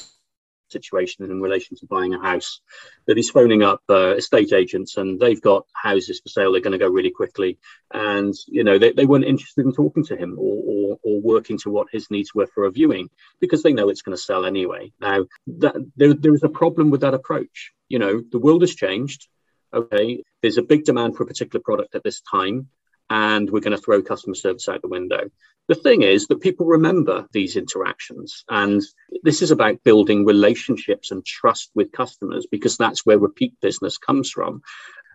situation 0.71 1.25
in 1.25 1.41
relation 1.41 1.77
to 1.77 1.87
buying 1.87 2.15
a 2.15 2.21
house. 2.21 2.61
That 3.07 3.17
he's 3.17 3.31
phoning 3.31 3.63
up 3.63 3.83
uh, 3.89 4.17
estate 4.17 4.53
agents 4.53 4.97
and 4.97 5.19
they've 5.19 5.41
got 5.41 5.67
houses 5.73 6.21
for 6.21 6.29
sale. 6.29 6.53
They're 6.53 6.61
going 6.61 6.73
to 6.73 6.79
go 6.79 6.89
really 6.89 7.11
quickly. 7.11 7.59
And 7.93 8.35
you 8.47 8.65
know 8.65 8.79
they, 8.79 8.93
they 8.93 9.07
weren't 9.07 9.25
interested 9.25 9.65
in 9.65 9.73
talking 9.73 10.05
to 10.07 10.17
him 10.17 10.37
or, 10.39 10.63
or, 10.67 10.99
or 11.03 11.21
working 11.21 11.59
to 11.59 11.71
what 11.71 11.89
his 11.91 12.11
needs 12.11 12.35
were 12.35 12.47
for 12.47 12.65
a 12.65 12.71
viewing 12.71 13.09
because 13.41 13.63
they 13.63 13.73
know 13.73 13.89
it's 13.89 14.03
going 14.03 14.17
to 14.17 14.23
sell 14.23 14.45
anyway. 14.45 14.93
Now 15.01 15.27
that 15.59 15.75
there, 15.97 16.15
there 16.15 16.35
is 16.35 16.43
a 16.43 16.49
problem 16.49 16.91
with 16.91 17.01
that 17.01 17.15
approach. 17.15 17.73
You 17.89 17.99
know 17.99 18.23
the 18.31 18.39
world 18.39 18.63
has 18.63 18.75
changed 18.75 19.29
okay? 19.73 20.23
There's 20.41 20.57
a 20.57 20.63
big 20.63 20.85
demand 20.85 21.17
for 21.17 21.25
a 21.25 21.27
particular 21.27 21.63
product 21.63 21.95
at 21.95 22.03
this 22.03 22.21
time 22.23 22.69
and 23.11 23.51
we're 23.51 23.61
going 23.61 23.77
to 23.77 23.83
throw 23.83 24.03
customer 24.03 24.35
service 24.35 24.69
out 24.69 24.83
the 24.83 24.89
window. 24.89 25.31
The 25.69 25.75
thing 25.75 26.03
is 26.03 26.27
that 26.29 26.41
people 26.41 26.67
remember 26.67 27.27
these 27.33 27.57
interactions, 27.57 28.45
and 28.49 28.83
this 29.23 29.43
is 29.43 29.51
about 29.51 29.85
building 29.85 30.25
relationships 30.25 31.11
and 31.11 31.25
trust 31.25 31.71
with 31.75 31.93
customers 31.93 32.47
because 32.51 32.77
that's 32.77 33.05
where 33.05 33.19
repeat 33.19 33.55
business 33.61 33.99
comes 33.99 34.31
from. 34.31 34.63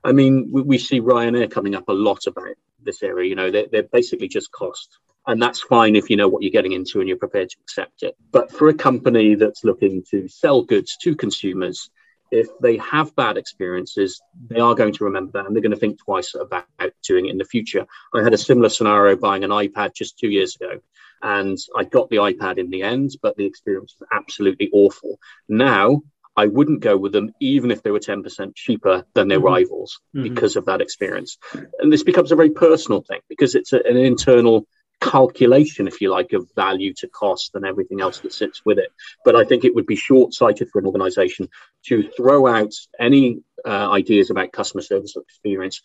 I 0.04 0.12
mean, 0.12 0.50
we, 0.52 0.62
we 0.62 0.78
see 0.78 1.02
Ryanair 1.02 1.50
coming 1.50 1.76
up 1.76 1.88
a 1.88 1.94
lot 1.94 2.28
about 2.28 2.56
this 2.82 3.02
area. 3.02 3.30
You 3.30 3.36
know, 3.36 3.52
they're, 3.52 3.68
they're 3.72 3.84
basically 3.84 4.28
just 4.28 4.52
cost. 4.52 4.98
And 5.26 5.42
that's 5.42 5.62
fine 5.62 5.96
if 5.96 6.10
you 6.10 6.18
know 6.18 6.28
what 6.28 6.44
you're 6.44 6.52
getting 6.52 6.74
into 6.74 7.00
and 7.00 7.08
you're 7.08 7.18
prepared 7.18 7.50
to 7.50 7.58
accept 7.62 8.04
it. 8.04 8.16
But 8.32 8.52
for 8.52 8.68
a 8.68 8.74
company 8.74 9.36
that's 9.36 9.64
looking 9.64 10.04
to 10.12 10.28
sell 10.28 10.64
goods 10.64 10.98
to 11.04 11.16
consumers, 11.16 11.90
if 12.34 12.48
they 12.60 12.78
have 12.78 13.16
bad 13.16 13.38
experiences, 13.38 14.20
they 14.50 14.60
are 14.60 14.74
going 14.74 14.94
to 14.94 15.04
remember 15.04 15.34
that 15.34 15.46
and 15.46 15.56
they're 15.56 15.62
going 15.62 15.72
to 15.72 15.78
think 15.78 16.00
twice 16.00 16.34
about 16.34 16.66
doing 17.08 17.28
it 17.28 17.32
in 17.32 17.38
the 17.38 17.46
future. 17.46 17.86
I 18.14 18.24
had 18.24 18.34
a 18.34 18.40
similar 18.40 18.70
scenario 18.70 19.16
buying 19.16 19.44
an 19.44 19.52
iPad 19.52 19.94
just 19.94 20.18
two 20.18 20.30
years 20.30 20.56
ago, 20.56 20.80
and 21.22 21.58
I 21.78 21.84
got 21.84 22.10
the 22.10 22.18
iPad 22.18 22.58
in 22.58 22.72
the 22.72 22.82
end, 22.82 23.12
but 23.22 23.38
the 23.38 23.46
experience 23.46 23.96
was 24.00 24.10
absolutely 24.12 24.72
awful. 24.74 25.20
Now, 25.48 26.02
I 26.36 26.48
wouldn't 26.48 26.80
go 26.80 26.98
with 26.98 27.12
them 27.12 27.34
even 27.40 27.70
if 27.70 27.84
they 27.84 27.92
were 27.92 28.00
10% 28.00 28.56
cheaper 28.56 29.06
than 29.14 29.28
their 29.28 29.38
mm-hmm. 29.38 29.48
rivals 29.48 30.00
mm-hmm. 30.16 30.24
because 30.24 30.56
of 30.56 30.66
that 30.66 30.82
experience. 30.82 31.38
And 31.80 31.94
this 31.94 32.02
becomes 32.02 32.32
a 32.32 32.36
very 32.36 32.50
personal 32.50 33.02
thing 33.02 33.20
because 33.30 33.54
it's 33.54 33.74
a, 33.74 33.82
an 33.86 33.98
internal 33.98 34.66
calculation, 35.04 35.88
if 35.88 36.00
you 36.00 36.10
like, 36.10 36.34
of 36.34 36.50
value 36.56 36.94
to 36.94 37.08
cost 37.08 37.52
and 37.56 37.66
everything 37.66 38.02
else 38.02 38.20
that 38.20 38.34
sits 38.34 38.62
with 38.66 38.78
it. 38.78 38.92
But 39.26 39.36
I 39.36 39.44
think 39.44 39.66
it 39.66 39.76
would 39.76 39.86
be 39.86 39.96
short 39.96 40.34
sighted 40.34 40.70
for 40.70 40.80
an 40.80 40.86
organization 40.86 41.50
to 41.88 42.10
throw 42.16 42.48
out 42.48 42.74
any 43.00 43.42
uh, 43.66 43.92
ideas 43.92 44.30
about 44.30 44.54
customer 44.54 44.82
service 44.82 45.16
experience 45.16 45.82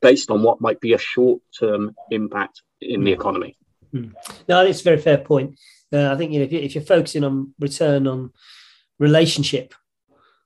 based 0.00 0.30
on 0.30 0.42
what 0.42 0.60
might 0.60 0.80
be 0.80 0.92
a 0.92 0.98
short 0.98 1.40
term 1.58 1.94
impact 2.10 2.62
in 2.80 3.04
the 3.04 3.12
economy. 3.12 3.56
Hmm. 3.90 4.10
No, 4.48 4.64
it's 4.64 4.80
a 4.80 4.84
very 4.84 4.98
fair 4.98 5.18
point. 5.18 5.58
Uh, 5.92 6.12
I 6.12 6.16
think 6.16 6.32
you 6.32 6.38
know 6.38 6.46
if, 6.48 6.74
you, 6.74 6.80
are 6.80 6.84
focusing 6.84 7.24
on 7.24 7.52
return 7.58 8.06
on 8.06 8.32
relationship 9.00 9.74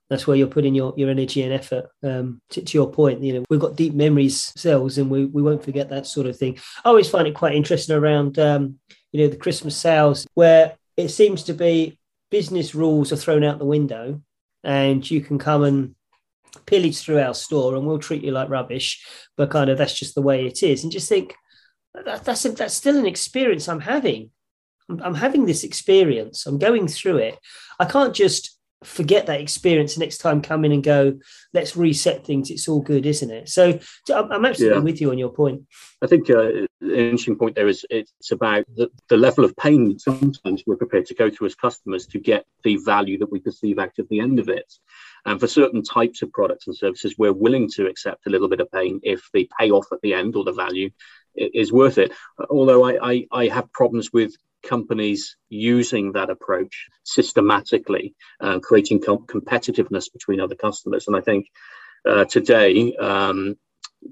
that's 0.09 0.27
where 0.27 0.37
you're 0.37 0.47
putting 0.47 0.75
your, 0.75 0.93
your 0.97 1.09
energy 1.09 1.41
and 1.41 1.53
effort. 1.53 1.89
Um, 2.03 2.41
to, 2.51 2.61
to, 2.61 2.77
your 2.77 2.91
point, 2.91 3.21
you 3.21 3.33
know, 3.33 3.45
we've 3.49 3.59
got 3.59 3.75
deep 3.75 3.93
memories 3.93 4.51
cells 4.55 4.97
and 4.97 5.09
we, 5.09 5.25
we 5.25 5.41
won't 5.41 5.63
forget 5.63 5.89
that 5.89 6.05
sort 6.05 6.27
of 6.27 6.37
thing. 6.37 6.59
I 6.83 6.89
always 6.89 7.09
find 7.09 7.27
it 7.27 7.35
quite 7.35 7.55
interesting 7.55 7.95
around, 7.95 8.37
um, 8.37 8.79
you 9.11 9.21
know, 9.21 9.27
the 9.27 9.37
Christmas 9.37 9.75
sales 9.75 10.27
where 10.33 10.75
it 10.95 11.09
seems 11.09 11.43
to 11.43 11.53
be 11.53 11.99
business 12.29 12.75
rules 12.75 13.11
are 13.11 13.17
thrown 13.17 13.43
out 13.43 13.59
the 13.59 13.65
window 13.65 14.21
and 14.63 15.09
you 15.09 15.21
can 15.21 15.37
come 15.37 15.63
and 15.63 15.95
pillage 16.65 16.99
through 16.99 17.19
our 17.19 17.33
store 17.33 17.75
and 17.75 17.85
we'll 17.85 17.99
treat 17.99 18.23
you 18.23 18.31
like 18.31 18.49
rubbish, 18.49 19.05
but 19.37 19.49
kind 19.49 19.69
of 19.69 19.77
that's 19.77 19.97
just 19.97 20.15
the 20.15 20.21
way 20.21 20.45
it 20.45 20.63
is. 20.63 20.83
And 20.83 20.91
just 20.91 21.09
think 21.09 21.35
that, 21.93 22.23
that's, 22.23 22.45
a, 22.45 22.49
that's 22.49 22.73
still 22.73 22.97
an 22.97 23.05
experience 23.05 23.67
I'm 23.67 23.81
having. 23.81 24.31
I'm, 24.89 25.01
I'm 25.01 25.15
having 25.15 25.45
this 25.45 25.63
experience. 25.63 26.45
I'm 26.45 26.59
going 26.59 26.87
through 26.87 27.17
it. 27.17 27.39
I 27.79 27.85
can't 27.85 28.13
just 28.13 28.54
forget 28.85 29.25
that 29.25 29.41
experience 29.41 29.97
next 29.97 30.19
time 30.19 30.41
come 30.41 30.65
in 30.65 30.71
and 30.71 30.83
go 30.83 31.17
let's 31.53 31.75
reset 31.75 32.25
things. 32.25 32.49
It's 32.49 32.67
all 32.67 32.81
good 32.81 33.05
isn't 33.05 33.31
it? 33.31 33.49
So, 33.49 33.79
i'm 34.13 34.45
absolutely 34.45 34.77
yeah. 34.77 34.83
with 34.83 35.01
you 35.01 35.11
on 35.11 35.17
your 35.17 35.33
point. 35.33 35.63
I 36.01 36.07
think 36.07 36.29
uh, 36.29 36.47
an 36.47 36.67
interesting 36.81 37.37
point 37.37 37.55
there 37.55 37.67
is 37.67 37.85
it's 37.89 38.31
about 38.31 38.65
the, 38.75 38.89
the 39.09 39.17
level 39.17 39.43
of 39.43 39.55
pain 39.57 39.97
sometimes 39.97 40.63
we're 40.65 40.75
prepared 40.75 41.05
to 41.07 41.15
go 41.15 41.29
through 41.29 41.47
as 41.47 41.55
customers 41.55 42.05
to 42.07 42.19
get 42.19 42.45
the 42.63 42.77
value 42.77 43.17
that 43.19 43.31
we 43.31 43.39
perceive 43.39 43.79
out 43.79 43.97
of 43.99 44.07
the 44.09 44.19
end 44.19 44.39
of 44.39 44.49
it. 44.49 44.71
And 45.25 45.39
for 45.39 45.47
certain 45.47 45.81
types 45.83 46.21
of 46.21 46.31
products 46.31 46.67
and 46.67 46.75
services 46.75 47.15
we're 47.17 47.33
willing 47.33 47.69
to 47.75 47.87
accept 47.87 48.27
a 48.27 48.29
little 48.29 48.49
bit 48.49 48.59
of 48.59 48.71
pain 48.71 48.99
if 49.03 49.29
the 49.33 49.49
payoff 49.59 49.87
at 49.91 50.01
the 50.01 50.13
end 50.13 50.35
or 50.35 50.43
the 50.43 50.53
value 50.53 50.91
is 51.35 51.71
worth 51.71 51.97
it. 51.97 52.13
Although 52.49 52.85
i, 52.85 53.11
I, 53.11 53.27
I 53.31 53.47
have 53.47 53.71
problems 53.71 54.13
with 54.13 54.35
companies 54.65 55.37
using 55.49 56.13
that 56.13 56.29
approach 56.29 56.87
systematically, 57.03 58.15
uh, 58.41 58.59
creating 58.59 59.01
com- 59.01 59.25
competitiveness 59.25 60.11
between 60.11 60.39
other 60.41 60.55
customers. 60.55 61.07
And 61.07 61.15
I 61.15 61.21
think 61.21 61.47
uh, 62.05 62.25
today, 62.25 62.95
um, 62.95 63.55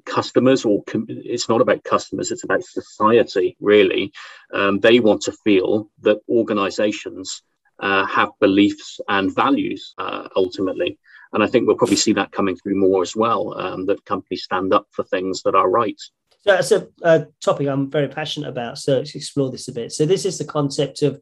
customers, 0.06 0.66
or 0.66 0.84
com- 0.84 1.06
it's 1.10 1.50
not 1.50 1.62
about 1.62 1.84
customers, 1.84 2.32
it's 2.32 2.44
about 2.44 2.64
society, 2.64 3.56
really. 3.60 4.12
Um, 4.54 4.80
they 4.80 5.00
want 5.00 5.22
to 5.24 5.34
feel 5.44 5.90
that 6.02 6.20
organizations 6.30 7.44
uh, 7.80 8.06
have 8.06 8.30
beliefs 8.40 9.00
and 9.08 9.34
values 9.36 9.94
uh, 9.98 10.28
ultimately. 10.36 10.98
And 11.34 11.44
I 11.44 11.48
think 11.48 11.66
we'll 11.66 11.78
probably 11.78 11.96
see 11.96 12.14
that 12.14 12.32
coming 12.32 12.56
through 12.56 12.76
more 12.76 13.02
as 13.02 13.16
well, 13.16 13.60
um, 13.60 13.88
that 13.88 14.06
companies 14.06 14.44
stand 14.44 14.74
up 14.74 14.88
for 14.92 15.04
things 15.04 15.42
that 15.44 15.56
are 15.56 15.70
right. 15.70 16.00
So 16.44 16.52
that's 16.52 16.72
a, 16.72 16.88
a, 17.04 17.28
topic 17.42 17.68
I'm 17.68 17.90
very 17.90 18.10
passionate 18.10 18.50
about. 18.50 18.78
So 18.78 18.98
let's 18.98 19.16
explore 19.16 19.50
this 19.50 19.70
a 19.70 19.72
bit. 19.72 19.92
So 19.94 20.06
this 20.06 20.26
is 20.26 20.38
the 20.38 20.46
concept 20.46 21.02
of, 21.02 21.22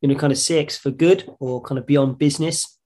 you 0.00 0.08
know, 0.08 0.14
kind 0.14 0.32
of 0.32 0.38
CX 0.38 0.78
for 0.78 0.90
good 0.90 1.28
or 1.40 1.60
kind 1.62 1.78
of 1.78 1.86
beyond 1.86 2.18
business. 2.18 2.78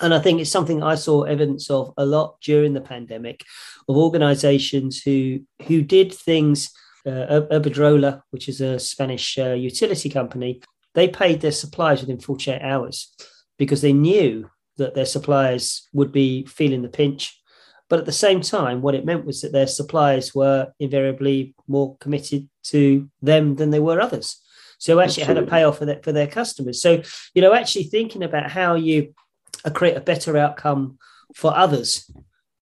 And 0.00 0.12
I 0.12 0.18
think 0.18 0.40
it's 0.40 0.50
something 0.50 0.82
I 0.82 0.96
saw 0.96 1.22
evidence 1.22 1.70
of 1.70 1.92
a 1.96 2.04
lot 2.04 2.40
during 2.40 2.72
the 2.72 2.80
pandemic, 2.80 3.44
of 3.88 3.96
organisations 3.96 5.02
who 5.02 5.40
who 5.66 5.82
did 5.82 6.12
things. 6.12 6.70
Uh, 7.04 7.42
Iberdrola, 7.50 8.22
which 8.30 8.48
is 8.48 8.60
a 8.60 8.78
Spanish 8.78 9.36
uh, 9.36 9.54
utility 9.54 10.08
company, 10.08 10.62
they 10.94 11.08
paid 11.08 11.40
their 11.40 11.50
suppliers 11.50 12.00
within 12.00 12.20
48 12.20 12.62
hours 12.62 13.12
because 13.58 13.82
they 13.82 13.92
knew 13.92 14.48
that 14.76 14.94
their 14.94 15.04
suppliers 15.04 15.88
would 15.92 16.12
be 16.12 16.46
feeling 16.46 16.82
the 16.82 16.88
pinch 16.88 17.41
but 17.88 17.98
at 17.98 18.06
the 18.06 18.12
same 18.12 18.40
time, 18.40 18.80
what 18.80 18.94
it 18.94 19.04
meant 19.04 19.26
was 19.26 19.40
that 19.40 19.52
their 19.52 19.66
suppliers 19.66 20.34
were 20.34 20.72
invariably 20.78 21.54
more 21.66 21.96
committed 21.98 22.48
to 22.64 23.10
them 23.20 23.56
than 23.56 23.70
they 23.70 23.80
were 23.80 24.00
others. 24.00 24.40
So 24.78 24.98
actually, 24.98 25.22
Absolutely. 25.22 25.32
it 25.32 25.36
had 25.36 25.48
a 25.48 25.50
payoff 25.50 25.78
for, 25.78 25.84
that, 25.86 26.04
for 26.04 26.12
their 26.12 26.26
customers. 26.26 26.80
So, 26.80 27.02
you 27.34 27.42
know, 27.42 27.54
actually 27.54 27.84
thinking 27.84 28.22
about 28.22 28.50
how 28.50 28.74
you 28.74 29.14
uh, 29.64 29.70
create 29.70 29.96
a 29.96 30.00
better 30.00 30.36
outcome 30.36 30.98
for 31.36 31.56
others 31.56 32.10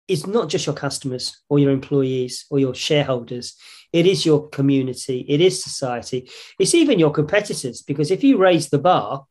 is 0.09 0.27
not 0.27 0.49
just 0.49 0.67
your 0.67 0.75
customers 0.75 1.41
or 1.49 1.59
your 1.59 1.71
employees 1.71 2.47
or 2.51 2.59
your 2.59 2.75
shareholders. 2.75 3.55
It 3.93 4.07
is 4.07 4.27
your 4.27 4.49
community. 4.49 5.25
It 5.29 5.41
is 5.41 5.63
society. 5.63 6.29
It's 6.59 6.75
even 6.75 6.99
your 6.99 7.13
competitors, 7.13 7.83
because 7.83 8.11
if 8.11 8.25
you 8.25 8.39
raise 8.39 8.71
the 8.71 8.79
bar, 8.79 9.27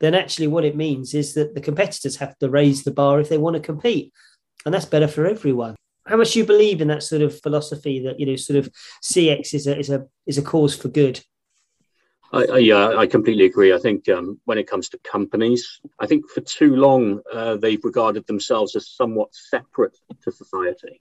then 0.00 0.14
actually 0.14 0.46
what 0.46 0.64
it 0.64 0.76
means 0.76 1.14
is 1.14 1.34
that 1.34 1.54
the 1.54 1.60
competitors 1.60 2.16
have 2.16 2.38
to 2.38 2.48
raise 2.48 2.84
the 2.84 2.90
bar 2.90 3.20
if 3.20 3.28
they 3.28 3.38
want 3.38 3.54
to 3.54 3.60
compete 3.60 4.12
and 4.64 4.74
that's 4.74 4.84
better 4.84 5.08
for 5.08 5.26
everyone. 5.26 5.76
How 6.06 6.16
much 6.16 6.36
you 6.36 6.44
believe 6.44 6.80
in 6.80 6.88
that 6.88 7.02
sort 7.02 7.22
of 7.22 7.40
philosophy 7.40 8.00
that 8.00 8.20
you 8.20 8.26
know, 8.26 8.36
sort 8.36 8.58
of 8.58 8.70
CX 9.02 9.54
is 9.54 9.66
a 9.66 9.78
is 9.78 9.90
a 9.90 10.06
is 10.26 10.38
a 10.38 10.42
cause 10.42 10.76
for 10.76 10.88
good? 10.88 11.20
I, 12.32 12.44
I, 12.46 12.70
uh, 12.70 12.98
I 12.98 13.06
completely 13.06 13.44
agree. 13.44 13.72
I 13.72 13.78
think 13.78 14.08
um, 14.08 14.40
when 14.44 14.58
it 14.58 14.66
comes 14.66 14.88
to 14.88 14.98
companies, 14.98 15.80
I 16.00 16.06
think 16.06 16.28
for 16.28 16.40
too 16.40 16.74
long 16.74 17.20
uh, 17.32 17.56
they've 17.56 17.84
regarded 17.84 18.26
themselves 18.26 18.74
as 18.74 18.90
somewhat 18.90 19.34
separate 19.34 19.96
to 20.22 20.32
society. 20.32 21.00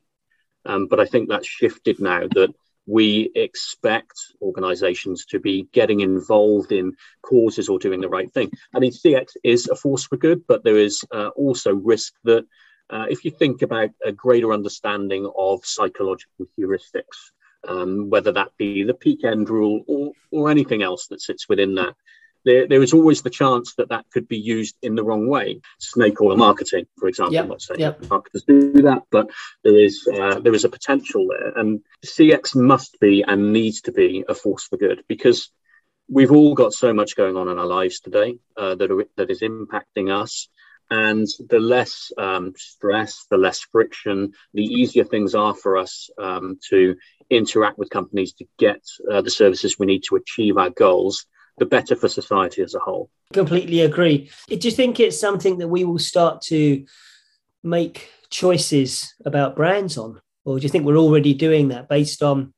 Um, 0.65 0.87
but 0.87 0.99
I 0.99 1.05
think 1.05 1.27
that's 1.27 1.47
shifted 1.47 1.99
now 1.99 2.27
that 2.35 2.53
we 2.85 3.31
expect 3.35 4.13
organizations 4.41 5.25
to 5.25 5.39
be 5.39 5.67
getting 5.71 6.01
involved 6.01 6.71
in 6.71 6.93
causes 7.21 7.69
or 7.69 7.79
doing 7.79 8.01
the 8.01 8.09
right 8.09 8.31
thing. 8.31 8.51
I 8.75 8.79
mean, 8.79 8.91
CX 8.91 9.31
is 9.43 9.67
a 9.69 9.75
force 9.75 10.05
for 10.05 10.17
good, 10.17 10.43
but 10.47 10.63
there 10.63 10.77
is 10.77 11.03
uh, 11.11 11.29
also 11.29 11.73
risk 11.73 12.13
that 12.25 12.45
uh, 12.89 13.05
if 13.09 13.25
you 13.25 13.31
think 13.31 13.61
about 13.61 13.89
a 14.03 14.11
greater 14.11 14.53
understanding 14.53 15.29
of 15.37 15.65
psychological 15.65 16.45
heuristics, 16.57 17.31
um, 17.67 18.09
whether 18.09 18.31
that 18.33 18.49
be 18.57 18.83
the 18.83 18.93
peak 18.93 19.23
end 19.23 19.49
rule 19.49 19.83
or, 19.87 20.11
or 20.31 20.49
anything 20.51 20.83
else 20.83 21.07
that 21.07 21.21
sits 21.21 21.47
within 21.47 21.75
that, 21.75 21.95
there, 22.45 22.67
there 22.67 22.83
is 22.83 22.93
always 22.93 23.21
the 23.21 23.29
chance 23.29 23.75
that 23.75 23.89
that 23.89 24.05
could 24.11 24.27
be 24.27 24.37
used 24.37 24.75
in 24.81 24.95
the 24.95 25.03
wrong 25.03 25.27
way. 25.27 25.61
Snake 25.79 26.21
oil 26.21 26.35
marketing, 26.35 26.85
for 26.97 27.07
example. 27.07 27.33
Yep. 27.33 27.43
I'm 27.43 27.49
not 27.49 27.61
saying 27.61 27.79
yep. 27.79 28.09
marketers 28.09 28.43
do 28.43 28.73
that, 28.83 29.03
but 29.11 29.29
there 29.63 29.77
is 29.77 30.07
uh, 30.13 30.39
there 30.39 30.53
is 30.53 30.65
a 30.65 30.69
potential 30.69 31.27
there, 31.29 31.57
and 31.57 31.81
CX 32.05 32.55
must 32.55 32.99
be 32.99 33.23
and 33.23 33.53
needs 33.53 33.81
to 33.81 33.91
be 33.91 34.25
a 34.27 34.35
force 34.35 34.65
for 34.65 34.77
good 34.77 35.03
because 35.07 35.51
we've 36.09 36.31
all 36.31 36.53
got 36.53 36.73
so 36.73 36.93
much 36.93 37.15
going 37.15 37.37
on 37.37 37.47
in 37.47 37.57
our 37.57 37.65
lives 37.65 38.01
today 38.01 38.37
uh, 38.57 38.75
that 38.75 38.91
are, 38.91 39.05
that 39.15 39.31
is 39.31 39.41
impacting 39.41 40.11
us. 40.11 40.49
And 40.89 41.27
the 41.49 41.59
less 41.59 42.11
um, 42.17 42.53
stress, 42.55 43.25
the 43.29 43.37
less 43.37 43.61
friction, 43.71 44.33
the 44.53 44.63
easier 44.63 45.03
things 45.03 45.33
are 45.33 45.55
for 45.55 45.77
us 45.77 46.09
um, 46.21 46.59
to 46.69 46.95
interact 47.29 47.77
with 47.77 47.89
companies 47.89 48.33
to 48.33 48.45
get 48.59 48.81
uh, 49.11 49.21
the 49.21 49.31
services 49.31 49.79
we 49.79 49.85
need 49.85 50.03
to 50.09 50.15
achieve 50.15 50.57
our 50.57 50.69
goals, 50.69 51.25
the 51.57 51.65
better 51.65 51.95
for 51.95 52.07
society 52.07 52.61
as 52.61 52.75
a 52.75 52.79
whole. 52.79 53.09
Completely 53.31 53.81
agree. 53.81 54.29
Do 54.47 54.55
you 54.55 54.71
think 54.71 54.99
it's 54.99 55.19
something 55.19 55.57
that 55.57 55.67
we 55.67 55.83
will 55.83 55.99
start 55.99 56.41
to 56.43 56.85
make 57.63 58.09
choices 58.29 59.13
about 59.25 59.55
brands 59.55 59.97
on? 59.97 60.21
Or 60.45 60.59
do 60.59 60.63
you 60.63 60.69
think 60.69 60.85
we're 60.85 60.97
already 60.97 61.33
doing 61.33 61.69
that 61.69 61.87
based 61.87 62.21
on 62.21 62.53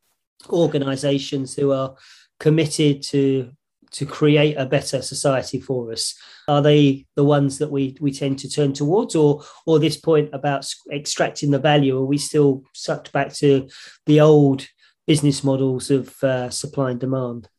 organizations 0.49 1.55
who 1.55 1.71
are 1.71 1.95
committed 2.39 3.03
to 3.03 3.51
to 3.95 4.05
create 4.05 4.55
a 4.55 4.65
better 4.65 5.01
society 5.01 5.59
for 5.59 5.91
us? 5.91 6.15
Are 6.47 6.61
they 6.61 7.05
the 7.15 7.23
ones 7.23 7.57
that 7.59 7.71
we 7.71 7.97
we 7.99 8.11
tend 8.11 8.39
to 8.39 8.49
turn 8.49 8.73
towards, 8.73 9.15
or 9.15 9.43
or 9.65 9.79
this 9.79 9.97
point 9.97 10.29
about 10.33 10.65
extracting 10.91 11.51
the 11.51 11.59
value? 11.59 11.97
Are 11.97 12.05
we 12.05 12.17
still 12.17 12.63
sucked 12.73 13.11
back 13.11 13.33
to 13.35 13.67
the 14.05 14.21
old 14.21 14.67
business 15.07 15.43
models 15.43 15.91
of 15.91 16.23
uh, 16.23 16.49
supply 16.49 16.91
and 16.91 16.99
demand? 16.99 17.49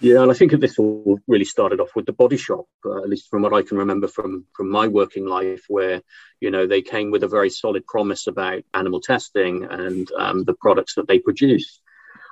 Yeah, 0.00 0.22
and 0.22 0.30
I 0.30 0.34
think 0.34 0.52
this 0.52 0.78
all 0.78 1.18
really 1.26 1.44
started 1.44 1.80
off 1.80 1.96
with 1.96 2.06
the 2.06 2.12
body 2.12 2.36
shop, 2.36 2.66
uh, 2.84 2.98
at 2.98 3.08
least 3.08 3.28
from 3.28 3.42
what 3.42 3.52
I 3.52 3.62
can 3.62 3.78
remember 3.78 4.06
from 4.06 4.44
from 4.54 4.70
my 4.70 4.86
working 4.86 5.26
life, 5.26 5.64
where 5.68 6.02
you 6.40 6.50
know 6.50 6.66
they 6.66 6.82
came 6.82 7.10
with 7.10 7.24
a 7.24 7.28
very 7.28 7.50
solid 7.50 7.84
promise 7.86 8.28
about 8.28 8.62
animal 8.74 9.00
testing 9.00 9.64
and 9.64 10.08
um, 10.12 10.44
the 10.44 10.54
products 10.54 10.94
that 10.94 11.08
they 11.08 11.18
produce. 11.18 11.80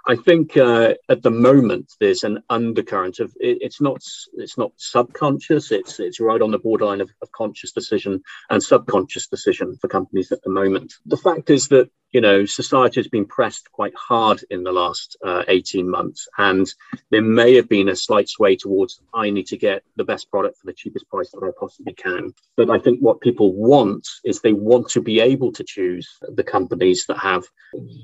I 0.09 0.15
think 0.15 0.57
uh, 0.57 0.95
at 1.09 1.23
the 1.23 1.31
moment 1.31 1.93
there's 1.99 2.23
an 2.23 2.43
undercurrent 2.49 3.19
of 3.19 3.35
it, 3.41 3.59
it's 3.61 3.81
not 3.81 4.03
it's 4.35 4.57
not 4.57 4.73
subconscious. 4.77 5.73
It's 5.73 5.99
it's 5.99 6.21
right 6.21 6.41
on 6.41 6.53
the 6.53 6.59
borderline 6.59 7.01
of, 7.01 7.11
of 7.23 7.33
conscious 7.33 7.73
decision 7.73 8.23
and 8.49 8.63
subconscious 8.63 9.27
decision 9.27 9.77
for 9.81 9.89
companies 9.89 10.31
at 10.31 10.43
the 10.43 10.51
moment. 10.51 10.95
The 11.07 11.17
fact 11.17 11.51
is 11.51 11.69
that 11.69 11.91
you 12.13 12.21
know 12.21 12.45
society 12.45 13.01
has 13.01 13.09
been 13.09 13.27
pressed 13.27 13.71
quite 13.73 13.95
hard 13.95 14.43
in 14.51 14.63
the 14.63 14.73
last 14.73 15.17
uh, 15.25 15.43
18 15.49 15.89
months, 15.89 16.29
and 16.39 16.73
there 17.11 17.23
may 17.23 17.55
have 17.55 17.69
been 17.69 17.89
a 17.89 17.97
slight 17.97 18.29
sway 18.29 18.57
towards 18.57 19.01
I 19.15 19.31
need 19.31 19.47
to 19.49 19.57
get 19.57 19.83
the 19.97 20.05
best 20.05 20.31
product 20.31 20.59
for 20.59 20.67
the 20.67 20.73
cheapest 20.73 21.09
price 21.09 21.31
that 21.31 21.45
I 21.45 21.51
possibly 21.59 21.95
can. 21.95 22.33
But 22.57 22.71
I 22.71 22.79
think 22.79 23.01
what 23.01 23.21
people 23.21 23.53
want 23.53 24.07
is 24.25 24.41
they 24.41 24.53
want 24.53 24.89
to 24.91 25.01
be 25.01 25.21
able 25.21 25.53
to 25.53 25.65
choose 25.65 26.09
the 26.23 26.45
companies 26.45 27.07
that 27.09 27.19
have 27.19 27.45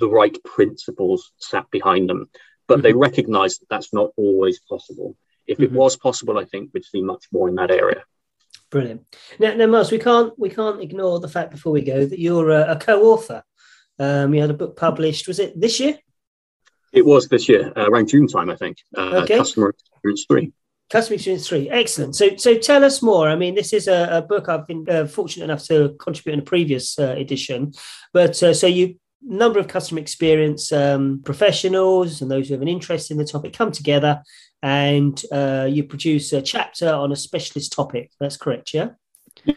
the 0.00 0.08
right 0.08 0.36
principles 0.44 1.32
sat 1.38 1.70
behind 1.70 2.08
them. 2.08 2.28
But 2.66 2.76
mm-hmm. 2.76 2.82
they 2.82 2.92
recognize 2.92 3.58
that 3.58 3.68
that's 3.68 3.92
not 3.92 4.10
always 4.16 4.60
possible. 4.60 5.16
If 5.46 5.58
mm-hmm. 5.58 5.64
it 5.64 5.72
was 5.72 5.96
possible, 5.96 6.38
I 6.38 6.44
think 6.44 6.70
we'd 6.72 6.84
see 6.84 7.02
much 7.02 7.26
more 7.32 7.48
in 7.48 7.56
that 7.56 7.70
area. 7.70 8.04
Brilliant. 8.70 9.04
Now, 9.38 9.52
now, 9.54 9.66
Miles, 9.66 9.92
we 9.92 9.98
can't 9.98 10.36
we 10.38 10.48
can't 10.48 10.80
ignore 10.80 11.20
the 11.20 11.28
fact 11.28 11.50
before 11.50 11.72
we 11.72 11.82
go 11.82 12.06
that 12.06 12.18
you're 12.18 12.50
a, 12.50 12.72
a 12.72 12.76
co-author. 12.76 13.44
Um, 14.02 14.34
you 14.34 14.40
had 14.40 14.50
a 14.50 14.54
book 14.62 14.76
published. 14.76 15.28
Was 15.28 15.38
it 15.38 15.58
this 15.58 15.78
year? 15.80 15.94
It 16.92 17.06
was 17.06 17.28
this 17.28 17.48
year, 17.48 17.72
uh, 17.76 17.88
around 17.88 18.08
June 18.08 18.26
time, 18.26 18.50
I 18.50 18.56
think. 18.56 18.76
Uh, 18.96 19.22
okay. 19.22 19.38
Customer 19.38 19.68
Experience 19.70 20.26
Three. 20.28 20.52
Customer 20.90 21.14
Experience 21.14 21.48
Three, 21.48 21.70
excellent. 21.70 22.16
So, 22.16 22.36
so 22.36 22.58
tell 22.58 22.84
us 22.84 23.00
more. 23.00 23.28
I 23.28 23.36
mean, 23.36 23.54
this 23.54 23.72
is 23.72 23.88
a, 23.88 24.18
a 24.18 24.22
book 24.22 24.48
I've 24.48 24.66
been 24.66 24.84
uh, 24.88 25.06
fortunate 25.06 25.44
enough 25.44 25.64
to 25.68 25.96
contribute 25.98 26.34
in 26.34 26.40
a 26.40 26.50
previous 26.54 26.98
uh, 26.98 27.14
edition, 27.16 27.72
but 28.12 28.42
uh, 28.42 28.52
so 28.52 28.66
you 28.66 28.96
number 29.24 29.58
of 29.58 29.68
customer 29.68 30.00
experience 30.00 30.72
um, 30.72 31.22
professionals 31.24 32.22
and 32.22 32.30
those 32.30 32.48
who 32.48 32.54
have 32.54 32.62
an 32.62 32.68
interest 32.68 33.10
in 33.10 33.16
the 33.16 33.24
topic 33.24 33.52
come 33.52 33.70
together 33.70 34.20
and 34.62 35.24
uh, 35.32 35.66
you 35.70 35.84
produce 35.84 36.32
a 36.32 36.42
chapter 36.42 36.88
on 36.88 37.12
a 37.12 37.16
specialist 37.16 37.72
topic. 37.72 38.10
That's 38.18 38.36
correct, 38.36 38.74
yeah? 38.74 38.90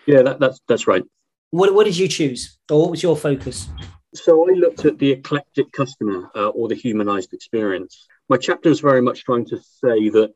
Yeah, 0.06 0.22
that, 0.22 0.40
that's, 0.40 0.60
that's 0.68 0.88
right. 0.88 1.04
What, 1.52 1.74
what 1.74 1.86
did 1.86 1.98
you 1.98 2.08
choose 2.08 2.60
or 2.70 2.82
what 2.82 2.92
was 2.92 3.04
your 3.04 3.16
focus? 3.16 3.68
So 4.16 4.50
I 4.50 4.54
looked 4.54 4.86
at 4.86 4.98
the 4.98 5.12
eclectic 5.12 5.72
customer 5.72 6.30
uh, 6.36 6.48
or 6.50 6.68
the 6.68 6.76
humanized 6.76 7.34
experience. 7.34 8.08
My 8.30 8.38
chapter 8.38 8.70
is 8.70 8.80
very 8.80 9.02
much 9.02 9.24
trying 9.24 9.46
to 9.48 9.58
say 9.58 10.10
that 10.10 10.34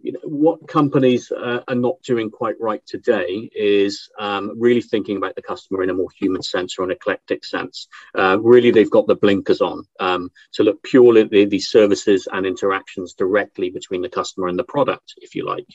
you 0.00 0.12
know, 0.12 0.20
what 0.24 0.68
companies 0.68 1.32
uh, 1.32 1.60
are 1.66 1.74
not 1.74 2.00
doing 2.02 2.30
quite 2.30 2.54
right 2.60 2.82
today 2.86 3.50
is 3.54 4.08
um, 4.18 4.52
really 4.56 4.80
thinking 4.80 5.16
about 5.16 5.34
the 5.34 5.42
customer 5.42 5.82
in 5.82 5.90
a 5.90 5.94
more 5.94 6.10
human 6.16 6.42
sense 6.42 6.78
or 6.78 6.84
an 6.84 6.92
eclectic 6.92 7.44
sense. 7.44 7.88
Uh, 8.16 8.38
really, 8.40 8.70
they've 8.70 8.90
got 8.90 9.08
the 9.08 9.16
blinkers 9.16 9.60
on 9.60 9.84
um, 9.98 10.30
to 10.52 10.62
look 10.62 10.82
purely 10.84 11.22
at 11.22 11.30
the, 11.30 11.46
the, 11.46 11.58
services 11.58 12.28
and 12.32 12.46
interactions 12.46 13.14
directly 13.14 13.70
between 13.70 14.02
the 14.02 14.08
customer 14.08 14.46
and 14.46 14.58
the 14.58 14.64
product, 14.64 15.14
if 15.16 15.34
you 15.34 15.44
like. 15.44 15.66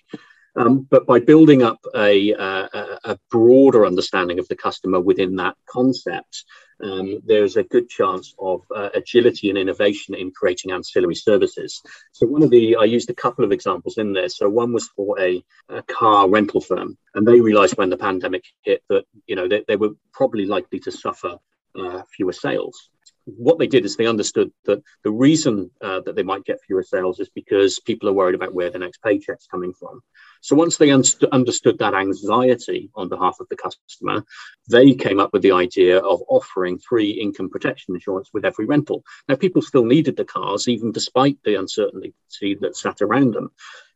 Um, 0.55 0.87
but 0.89 1.05
by 1.05 1.19
building 1.19 1.63
up 1.63 1.79
a, 1.95 2.31
a, 2.31 2.99
a, 3.05 3.19
broader 3.29 3.85
understanding 3.85 4.37
of 4.37 4.49
the 4.49 4.55
customer 4.55 4.99
within 4.99 5.37
that 5.37 5.55
concept, 5.65 6.43
um, 6.83 7.21
there's 7.25 7.57
a 7.57 7.63
good 7.63 7.89
chance 7.89 8.33
of 8.39 8.61
uh, 8.75 8.89
agility 8.93 9.49
and 9.49 9.57
innovation 9.57 10.15
in 10.15 10.31
creating 10.31 10.71
ancillary 10.71 11.15
services. 11.15 11.81
So 12.11 12.27
one 12.27 12.43
of 12.43 12.49
the, 12.49 12.75
I 12.77 12.85
used 12.85 13.09
a 13.09 13.15
couple 13.15 13.45
of 13.45 13.51
examples 13.51 13.97
in 13.97 14.13
there. 14.13 14.29
So 14.29 14.49
one 14.49 14.73
was 14.73 14.87
for 14.95 15.19
a, 15.19 15.43
a 15.69 15.83
car 15.83 16.29
rental 16.29 16.61
firm, 16.61 16.97
and 17.15 17.27
they 17.27 17.39
realized 17.41 17.77
when 17.77 17.89
the 17.89 17.97
pandemic 17.97 18.43
hit 18.63 18.83
that, 18.89 19.05
you 19.27 19.35
know, 19.35 19.47
they, 19.47 19.63
they 19.67 19.75
were 19.75 19.91
probably 20.13 20.45
likely 20.45 20.79
to 20.81 20.91
suffer 20.91 21.37
uh, 21.79 22.01
fewer 22.15 22.33
sales 22.33 22.89
what 23.25 23.59
they 23.59 23.67
did 23.67 23.85
is 23.85 23.95
they 23.95 24.07
understood 24.07 24.51
that 24.65 24.81
the 25.03 25.11
reason 25.11 25.71
uh, 25.81 26.01
that 26.01 26.15
they 26.15 26.23
might 26.23 26.45
get 26.45 26.61
fewer 26.65 26.83
sales 26.83 27.19
is 27.19 27.29
because 27.29 27.79
people 27.79 28.09
are 28.09 28.13
worried 28.13 28.35
about 28.35 28.53
where 28.53 28.69
the 28.69 28.79
next 28.79 29.01
paycheck's 29.03 29.47
coming 29.47 29.73
from. 29.73 30.01
So 30.41 30.55
once 30.55 30.77
they 30.77 30.91
un- 30.91 31.03
understood 31.31 31.77
that 31.79 31.93
anxiety 31.93 32.89
on 32.95 33.09
behalf 33.09 33.37
of 33.39 33.47
the 33.49 33.57
customer, 33.57 34.23
they 34.69 34.93
came 34.93 35.19
up 35.19 35.33
with 35.33 35.43
the 35.43 35.51
idea 35.51 35.99
of 35.99 36.23
offering 36.29 36.79
free 36.79 37.11
income 37.11 37.49
protection 37.49 37.95
insurance 37.95 38.29
with 38.33 38.45
every 38.45 38.65
rental. 38.65 39.03
Now, 39.27 39.35
people 39.35 39.61
still 39.61 39.85
needed 39.85 40.17
the 40.17 40.25
cars, 40.25 40.67
even 40.67 40.91
despite 40.91 41.37
the 41.43 41.59
uncertainty 41.59 42.13
that 42.61 42.75
sat 42.75 43.01
around 43.01 43.33
them. 43.33 43.51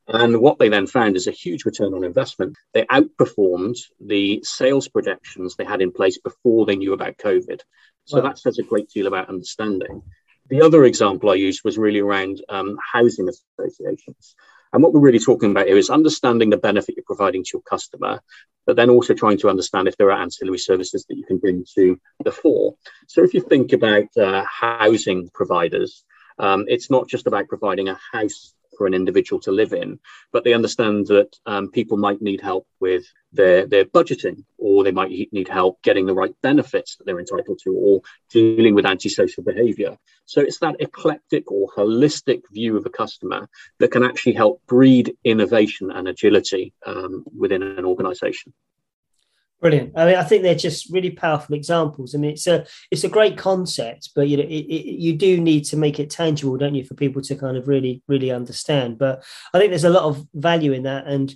And 0.07 0.39
what 0.39 0.59
they 0.59 0.69
then 0.69 0.85
found 0.85 1.15
is 1.15 1.25
a 1.25 1.31
huge 1.31 1.65
return 1.65 1.95
on 1.95 2.03
investment. 2.03 2.55
They 2.73 2.85
outperformed 2.85 3.77
the 3.99 4.39
sales 4.43 4.87
projections 4.87 5.55
they 5.55 5.65
had 5.65 5.81
in 5.81 5.91
place 5.91 6.19
before 6.19 6.65
they 6.65 6.75
knew 6.75 6.93
about 6.93 7.17
COVID. 7.17 7.61
So 8.05 8.21
that 8.21 8.37
says 8.37 8.59
a 8.59 8.63
great 8.63 8.89
deal 8.89 9.07
about 9.07 9.29
understanding. 9.29 10.03
The 10.49 10.61
other 10.61 10.85
example 10.85 11.29
I 11.29 11.35
used 11.35 11.63
was 11.63 11.77
really 11.77 11.99
around 11.99 12.41
um, 12.49 12.77
housing 12.93 13.27
associations. 13.27 14.35
And 14.71 14.83
what 14.83 14.93
we're 14.93 14.99
really 14.99 15.19
talking 15.19 15.51
about 15.51 15.67
here 15.67 15.77
is 15.77 15.89
understanding 15.89 16.49
the 16.49 16.57
benefit 16.57 16.95
you're 16.97 17.05
providing 17.05 17.43
to 17.43 17.49
your 17.53 17.61
customer, 17.61 18.21
but 18.65 18.75
then 18.75 18.89
also 18.89 19.13
trying 19.13 19.37
to 19.39 19.49
understand 19.49 19.87
if 19.87 19.97
there 19.97 20.11
are 20.11 20.21
ancillary 20.21 20.57
services 20.57 21.05
that 21.07 21.17
you 21.17 21.23
can 21.23 21.37
bring 21.37 21.65
to 21.75 21.99
the 22.23 22.31
fore. 22.31 22.75
So 23.07 23.23
if 23.23 23.33
you 23.33 23.41
think 23.41 23.73
about 23.73 24.15
uh, 24.17 24.43
housing 24.43 25.29
providers, 25.33 26.03
um, 26.37 26.65
it's 26.67 26.89
not 26.89 27.07
just 27.07 27.27
about 27.27 27.47
providing 27.47 27.89
a 27.89 27.97
house 28.11 28.53
for 28.77 28.87
an 28.87 28.93
individual 28.93 29.41
to 29.41 29.51
live 29.51 29.73
in, 29.73 29.99
but 30.31 30.43
they 30.43 30.53
understand 30.53 31.07
that 31.07 31.35
um, 31.45 31.69
people 31.69 31.97
might 31.97 32.21
need 32.21 32.41
help 32.41 32.67
with 32.79 33.05
their, 33.33 33.65
their 33.65 33.85
budgeting, 33.85 34.43
or 34.57 34.83
they 34.83 34.91
might 34.91 35.11
need 35.31 35.47
help 35.47 35.81
getting 35.81 36.05
the 36.05 36.13
right 36.13 36.33
benefits 36.41 36.95
that 36.95 37.05
they're 37.05 37.19
entitled 37.19 37.59
to, 37.63 37.73
or 37.73 38.01
dealing 38.29 38.75
with 38.75 38.85
antisocial 38.85 39.43
behavior. 39.43 39.97
So 40.25 40.41
it's 40.41 40.59
that 40.59 40.77
eclectic 40.79 41.51
or 41.51 41.69
holistic 41.75 42.41
view 42.51 42.77
of 42.77 42.85
a 42.85 42.89
customer 42.89 43.47
that 43.79 43.91
can 43.91 44.03
actually 44.03 44.33
help 44.33 44.61
breed 44.67 45.15
innovation 45.23 45.91
and 45.91 46.07
agility 46.07 46.73
um, 46.85 47.25
within 47.37 47.63
an 47.63 47.85
organization. 47.85 48.53
Brilliant. 49.61 49.93
I 49.95 50.05
mean, 50.05 50.15
I 50.15 50.23
think 50.23 50.43
they're 50.43 50.53
just 50.53 50.91
really 50.91 51.11
powerful 51.11 51.55
examples. 51.55 52.13
I 52.13 52.17
mean, 52.17 52.31
it's 52.31 52.45
a 52.45 52.65
it's 52.91 53.05
a 53.05 53.09
great 53.09 53.37
concept, 53.37 54.09
but 54.13 54.27
you 54.27 54.37
know, 54.37 54.43
it, 54.43 54.47
it, 54.47 54.85
you 54.99 55.15
do 55.15 55.39
need 55.39 55.63
to 55.65 55.77
make 55.77 55.99
it 55.99 56.09
tangible, 56.09 56.57
don't 56.57 56.75
you, 56.75 56.83
for 56.83 56.93
people 56.93 57.21
to 57.21 57.35
kind 57.35 57.55
of 57.55 57.67
really 57.67 58.03
really 58.07 58.31
understand. 58.31 58.97
But 58.97 59.23
I 59.53 59.59
think 59.59 59.71
there's 59.71 59.85
a 59.85 59.89
lot 59.89 60.03
of 60.03 60.25
value 60.33 60.73
in 60.73 60.83
that, 60.83 61.07
and 61.07 61.33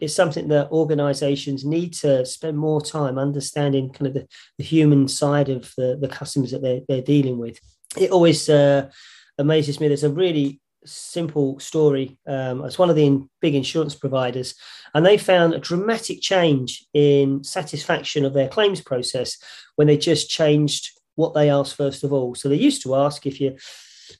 it's 0.00 0.14
something 0.14 0.48
that 0.48 0.70
organisations 0.70 1.64
need 1.64 1.92
to 1.94 2.24
spend 2.24 2.56
more 2.56 2.80
time 2.80 3.18
understanding, 3.18 3.92
kind 3.92 4.06
of 4.06 4.14
the, 4.14 4.28
the 4.58 4.64
human 4.64 5.08
side 5.08 5.48
of 5.48 5.72
the 5.76 5.98
the 6.00 6.08
customers 6.08 6.52
that 6.52 6.62
they're 6.62 6.82
they're 6.88 7.02
dealing 7.02 7.36
with. 7.36 7.58
It 7.98 8.12
always 8.12 8.48
uh, 8.48 8.90
amazes 9.38 9.80
me. 9.80 9.88
There's 9.88 10.04
a 10.04 10.10
really 10.10 10.60
simple 10.86 11.58
story. 11.58 12.18
Um, 12.26 12.64
it's 12.64 12.78
one 12.78 12.90
of 12.90 12.96
the 12.96 13.26
big 13.40 13.54
insurance 13.54 13.94
providers, 13.94 14.54
and 14.94 15.04
they 15.04 15.18
found 15.18 15.54
a 15.54 15.58
dramatic 15.58 16.20
change 16.20 16.84
in 16.94 17.44
satisfaction 17.44 18.24
of 18.24 18.34
their 18.34 18.48
claims 18.48 18.80
process 18.80 19.36
when 19.76 19.86
they 19.86 19.96
just 19.96 20.30
changed 20.30 20.90
what 21.16 21.34
they 21.34 21.50
asked 21.50 21.76
first 21.76 22.04
of 22.04 22.12
all. 22.12 22.34
So 22.34 22.48
they 22.48 22.56
used 22.56 22.82
to 22.82 22.94
ask 22.94 23.26
if 23.26 23.40
you 23.40 23.56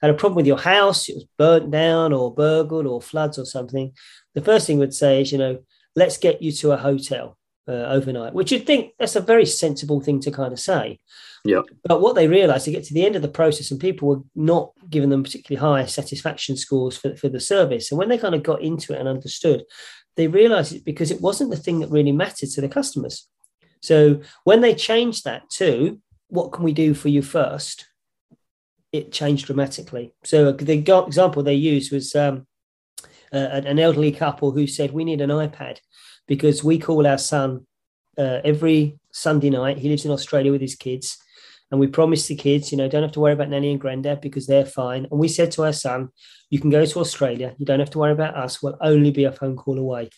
had 0.01 0.11
a 0.11 0.15
problem 0.15 0.37
with 0.37 0.47
your 0.47 0.59
house, 0.59 1.09
it 1.09 1.15
was 1.15 1.27
burnt 1.39 1.71
down 1.71 2.13
or 2.13 2.35
burgled 2.35 2.87
or 2.87 3.01
floods 3.01 3.39
or 3.39 3.45
something. 3.45 3.93
The 4.35 4.43
first 4.43 4.67
thing 4.67 4.79
would 4.79 4.95
say 4.95 5.23
is, 5.23 5.33
you 5.33 5.39
know, 5.39 5.59
let's 5.95 6.19
get 6.19 6.43
you 6.43 6.53
to 6.53 6.73
a 6.73 6.77
hotel 6.77 7.36
uh, 7.69 7.73
overnight, 7.73 8.33
which 8.33 8.53
you'd 8.53 8.67
think 8.67 8.93
that's 8.99 9.17
a 9.17 9.21
very 9.21 9.47
sensible 9.47 10.01
thing 10.01 10.21
to 10.21 10.31
kind 10.31 10.53
of 10.53 10.61
say. 10.61 11.01
Yeah. 11.45 11.63
But 11.85 12.01
what 12.01 12.15
they 12.15 12.29
realized, 12.29 12.67
they 12.67 12.73
get 12.73 12.85
to 12.85 12.95
the 12.95 13.05
end 13.05 13.17
of 13.17 13.23
the 13.23 13.29
process 13.29 13.71
and 13.71 13.81
people 13.81 14.09
were 14.09 14.23
not 14.35 14.73
giving 14.91 15.11
them 15.11 15.23
particularly 15.23 15.61
high 15.61 15.87
satisfaction 15.87 16.57
scores 16.57 16.97
for, 16.97 17.17
for 17.17 17.29
the 17.29 17.41
service. 17.41 17.91
And 17.91 17.99
when 17.99 18.09
they 18.09 18.19
kind 18.19 18.35
of 18.35 18.43
got 18.43 18.63
into 18.63 18.93
it 18.93 19.01
and 19.01 19.09
understood, 19.09 19.65
they 20.17 20.27
realized 20.27 20.75
it 20.75 20.85
because 20.85 21.11
it 21.11 21.21
wasn't 21.21 21.51
the 21.51 21.57
thing 21.57 21.81
that 21.81 21.91
really 21.91 22.13
mattered 22.13 22.51
to 22.51 22.61
the 22.61 22.69
customers. 22.69 23.29
So 23.81 24.21
when 24.45 24.61
they 24.61 24.75
changed 24.75 25.25
that 25.25 25.49
to 25.51 26.01
what 26.29 26.53
can 26.53 26.65
we 26.65 26.73
do 26.73 26.95
for 26.95 27.09
you 27.09 27.23
first, 27.23 27.87
it 28.93 29.13
changed 29.13 29.47
dramatically. 29.47 30.13
So 30.25 30.53
the 30.53 30.79
example 30.79 31.43
they 31.43 31.55
used 31.55 31.93
was 31.93 32.15
um, 32.15 32.47
uh, 33.33 33.37
an 33.37 33.79
elderly 33.79 34.13
couple 34.13 34.53
who 34.53 34.67
said, 34.67 34.93
We 34.93 35.05
need 35.05 35.21
an 35.21 35.31
iPad 35.31 35.79
because 36.27 36.65
we 36.65 36.79
call 36.79 37.07
our 37.07 37.19
son 37.19 37.67
uh, 38.19 38.41
every 38.45 38.99
Sunday 39.13 39.51
night. 39.51 39.79
He 39.79 39.89
lives 39.89 40.05
in 40.05 40.11
Australia 40.11 40.53
with 40.53 40.61
his 40.61 40.75
kids. 40.75 41.19
And 41.71 41.81
we 41.81 41.89
promised 41.89 42.29
the 42.29 42.37
kids, 42.37 42.71
you 42.71 42.79
know, 42.79 42.89
don't 42.89 43.03
have 43.03 43.13
to 43.13 43.21
worry 43.21 43.33
about 43.33 43.49
nanny 43.49 43.73
and 43.73 43.81
granddad 43.81 44.21
because 44.21 44.47
they're 44.47 44.65
fine. 44.65 45.07
And 45.11 45.19
we 45.19 45.27
said 45.27 45.51
to 45.53 45.65
our 45.65 45.73
son, 45.73 46.11
you 46.49 46.61
can 46.61 46.71
go 46.71 46.87
to 46.87 47.01
Australia. 47.01 47.55
You 47.59 47.67
don't 47.67 47.81
have 47.81 47.91
to 47.91 47.99
worry 47.99 48.13
about 48.13 48.37
us. 48.37 48.63
We'll 48.63 48.79
only 48.81 49.11
be 49.11 49.25
a 49.25 49.33
phone 49.33 49.57
call 49.57 49.79
away. 49.79 50.11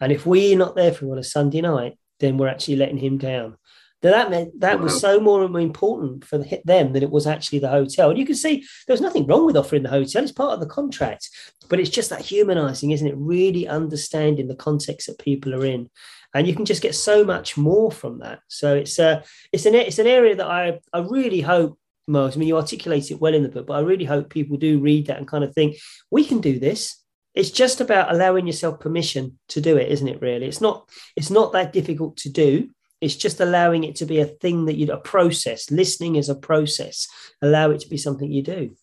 And 0.00 0.12
if 0.12 0.26
we're 0.26 0.56
not 0.56 0.76
there 0.76 0.92
for 0.92 1.06
him 1.06 1.12
on 1.12 1.18
a 1.18 1.24
Sunday 1.24 1.60
night, 1.60 1.98
then 2.20 2.36
we're 2.36 2.48
actually 2.48 2.76
letting 2.76 2.98
him 2.98 3.18
down. 3.18 3.56
That 4.02 4.30
meant 4.30 4.60
that 4.60 4.80
was 4.80 5.00
so 5.00 5.20
more 5.20 5.44
important 5.44 6.24
for 6.24 6.38
them 6.64 6.92
than 6.92 7.02
it 7.04 7.10
was 7.10 7.26
actually 7.26 7.60
the 7.60 7.68
hotel. 7.68 8.10
And 8.10 8.18
you 8.18 8.26
can 8.26 8.34
see 8.34 8.64
there's 8.88 9.00
nothing 9.00 9.26
wrong 9.26 9.46
with 9.46 9.56
offering 9.56 9.84
the 9.84 9.88
hotel; 9.88 10.22
it's 10.22 10.32
part 10.32 10.54
of 10.54 10.60
the 10.60 10.66
contract. 10.66 11.28
But 11.68 11.78
it's 11.78 11.90
just 11.90 12.10
that 12.10 12.20
humanizing, 12.20 12.90
isn't 12.90 13.06
it? 13.06 13.14
Really 13.16 13.68
understanding 13.68 14.48
the 14.48 14.56
context 14.56 15.06
that 15.06 15.18
people 15.20 15.54
are 15.54 15.64
in, 15.64 15.88
and 16.34 16.48
you 16.48 16.54
can 16.54 16.64
just 16.64 16.82
get 16.82 16.96
so 16.96 17.24
much 17.24 17.56
more 17.56 17.92
from 17.92 18.18
that. 18.18 18.40
So 18.48 18.74
it's 18.74 18.98
a 18.98 19.22
it's 19.52 19.66
an 19.66 19.76
it's 19.76 20.00
an 20.00 20.08
area 20.08 20.34
that 20.34 20.46
I 20.46 20.80
I 20.92 20.98
really 20.98 21.40
hope 21.40 21.78
Miles. 22.08 22.36
I 22.36 22.40
mean, 22.40 22.48
you 22.48 22.56
articulate 22.56 23.10
it 23.10 23.20
well 23.20 23.34
in 23.34 23.42
the 23.42 23.48
book, 23.48 23.66
but 23.66 23.74
I 23.74 23.80
really 23.80 24.04
hope 24.04 24.30
people 24.30 24.56
do 24.56 24.80
read 24.80 25.06
that 25.06 25.18
and 25.18 25.28
kind 25.28 25.44
of 25.44 25.54
think 25.54 25.76
we 26.10 26.24
can 26.24 26.40
do 26.40 26.58
this. 26.58 26.98
It's 27.34 27.50
just 27.50 27.80
about 27.80 28.12
allowing 28.12 28.46
yourself 28.46 28.80
permission 28.80 29.38
to 29.48 29.60
do 29.60 29.76
it, 29.76 29.90
isn't 29.90 30.08
it? 30.08 30.20
Really, 30.20 30.46
it's 30.46 30.60
not. 30.60 30.88
It's 31.16 31.30
not 31.30 31.52
that 31.52 31.72
difficult 31.72 32.16
to 32.18 32.28
do. 32.28 32.70
It's 33.02 33.16
just 33.16 33.40
allowing 33.40 33.82
it 33.82 33.96
to 33.96 34.06
be 34.06 34.20
a 34.20 34.24
thing 34.24 34.66
that 34.66 34.76
you 34.76 34.92
a 34.92 34.96
process. 34.96 35.70
Listening 35.72 36.14
is 36.14 36.28
a 36.28 36.36
process. 36.36 37.08
Allow 37.42 37.72
it 37.72 37.80
to 37.80 37.88
be 37.88 37.96
something 37.96 38.30
you 38.30 38.42
do. 38.42 38.76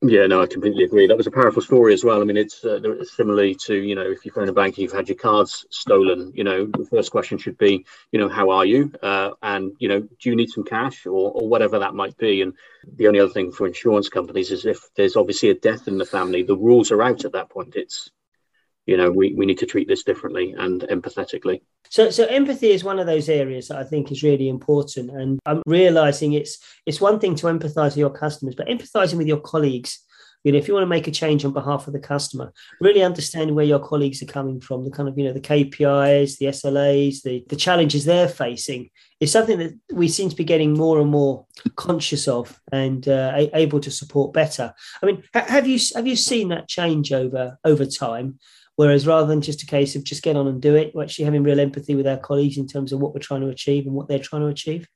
Yeah, 0.00 0.26
no, 0.26 0.42
I 0.42 0.46
completely 0.46 0.84
agree. 0.84 1.06
That 1.08 1.16
was 1.16 1.26
a 1.26 1.30
powerful 1.32 1.62
story 1.62 1.92
as 1.92 2.04
well. 2.04 2.20
I 2.20 2.24
mean, 2.24 2.36
it's 2.36 2.64
uh, 2.64 2.78
similarly 3.04 3.54
to 3.66 3.74
you 3.74 3.96
know, 3.96 4.08
if 4.08 4.24
you 4.24 4.30
phone 4.30 4.48
a 4.48 4.52
bank 4.52 4.76
and 4.76 4.82
you've 4.82 4.92
had 4.92 5.08
your 5.08 5.16
cards 5.16 5.66
stolen, 5.70 6.30
you 6.36 6.44
know, 6.44 6.66
the 6.66 6.86
first 6.88 7.10
question 7.10 7.36
should 7.36 7.58
be, 7.58 7.84
you 8.12 8.20
know, 8.20 8.28
how 8.28 8.50
are 8.50 8.64
you? 8.64 8.92
Uh, 9.02 9.30
and 9.42 9.72
you 9.80 9.88
know, 9.88 10.00
do 10.00 10.28
you 10.28 10.36
need 10.36 10.50
some 10.50 10.64
cash 10.64 11.04
or, 11.06 11.32
or 11.32 11.48
whatever 11.48 11.80
that 11.80 11.94
might 11.94 12.16
be? 12.16 12.42
And 12.42 12.52
the 12.96 13.08
only 13.08 13.18
other 13.18 13.32
thing 13.32 13.50
for 13.50 13.66
insurance 13.66 14.08
companies 14.08 14.52
is 14.52 14.66
if 14.66 14.78
there's 14.94 15.16
obviously 15.16 15.50
a 15.50 15.54
death 15.54 15.88
in 15.88 15.98
the 15.98 16.06
family, 16.06 16.44
the 16.44 16.56
rules 16.56 16.92
are 16.92 17.02
out 17.02 17.24
at 17.24 17.32
that 17.32 17.48
point. 17.48 17.74
It's 17.74 18.10
you 18.86 18.96
know 18.96 19.10
we, 19.10 19.34
we 19.34 19.46
need 19.46 19.58
to 19.58 19.66
treat 19.66 19.88
this 19.88 20.04
differently 20.04 20.54
and 20.58 20.82
empathetically. 20.82 21.60
So 21.90 22.10
so 22.10 22.24
empathy 22.26 22.70
is 22.70 22.84
one 22.84 22.98
of 22.98 23.06
those 23.06 23.28
areas 23.28 23.68
that 23.68 23.78
i 23.78 23.84
think 23.84 24.10
is 24.10 24.22
really 24.22 24.48
important 24.48 25.10
and 25.10 25.38
i'm 25.46 25.62
realizing 25.66 26.32
it's 26.32 26.58
it's 26.86 27.00
one 27.00 27.18
thing 27.20 27.34
to 27.36 27.46
empathize 27.46 27.90
with 27.90 27.98
your 27.98 28.10
customers 28.10 28.54
but 28.54 28.66
empathizing 28.68 29.16
with 29.16 29.26
your 29.26 29.40
colleagues 29.40 30.00
you 30.44 30.52
know 30.52 30.58
if 30.58 30.68
you 30.68 30.74
want 30.74 30.82
to 30.82 30.88
make 30.88 31.08
a 31.08 31.10
change 31.10 31.44
on 31.44 31.52
behalf 31.52 31.86
of 31.86 31.92
the 31.92 31.98
customer 31.98 32.52
really 32.80 33.02
understand 33.02 33.54
where 33.54 33.64
your 33.64 33.78
colleagues 33.78 34.22
are 34.22 34.26
coming 34.26 34.60
from 34.60 34.84
the 34.84 34.90
kind 34.90 35.08
of 35.08 35.18
you 35.18 35.24
know 35.24 35.32
the 35.32 35.40
kpis 35.40 36.38
the 36.38 36.46
slas 36.46 37.22
the, 37.22 37.44
the 37.48 37.56
challenges 37.56 38.04
they're 38.04 38.28
facing 38.28 38.90
is 39.20 39.32
something 39.32 39.58
that 39.58 39.74
we 39.92 40.06
seem 40.06 40.28
to 40.28 40.36
be 40.36 40.44
getting 40.44 40.74
more 40.74 41.00
and 41.00 41.10
more 41.10 41.46
conscious 41.76 42.28
of 42.28 42.60
and 42.72 43.08
uh, 43.08 43.32
able 43.54 43.80
to 43.80 43.90
support 43.90 44.34
better. 44.34 44.74
I 45.02 45.06
mean 45.06 45.22
have 45.32 45.66
you 45.66 45.78
have 45.94 46.06
you 46.06 46.16
seen 46.16 46.48
that 46.48 46.68
change 46.68 47.12
over 47.12 47.58
over 47.64 47.86
time 47.86 48.38
Whereas 48.76 49.06
rather 49.06 49.26
than 49.26 49.40
just 49.40 49.62
a 49.62 49.66
case 49.66 49.94
of 49.94 50.04
just 50.04 50.22
get 50.22 50.36
on 50.36 50.48
and 50.48 50.60
do 50.60 50.74
it, 50.74 50.94
we're 50.94 51.04
actually 51.04 51.26
having 51.26 51.44
real 51.44 51.60
empathy 51.60 51.94
with 51.94 52.06
our 52.06 52.16
colleagues 52.16 52.58
in 52.58 52.66
terms 52.66 52.92
of 52.92 53.00
what 53.00 53.14
we're 53.14 53.20
trying 53.20 53.42
to 53.42 53.48
achieve 53.48 53.86
and 53.86 53.94
what 53.94 54.08
they're 54.08 54.18
trying 54.18 54.42
to 54.42 54.48
achieve. 54.48 54.88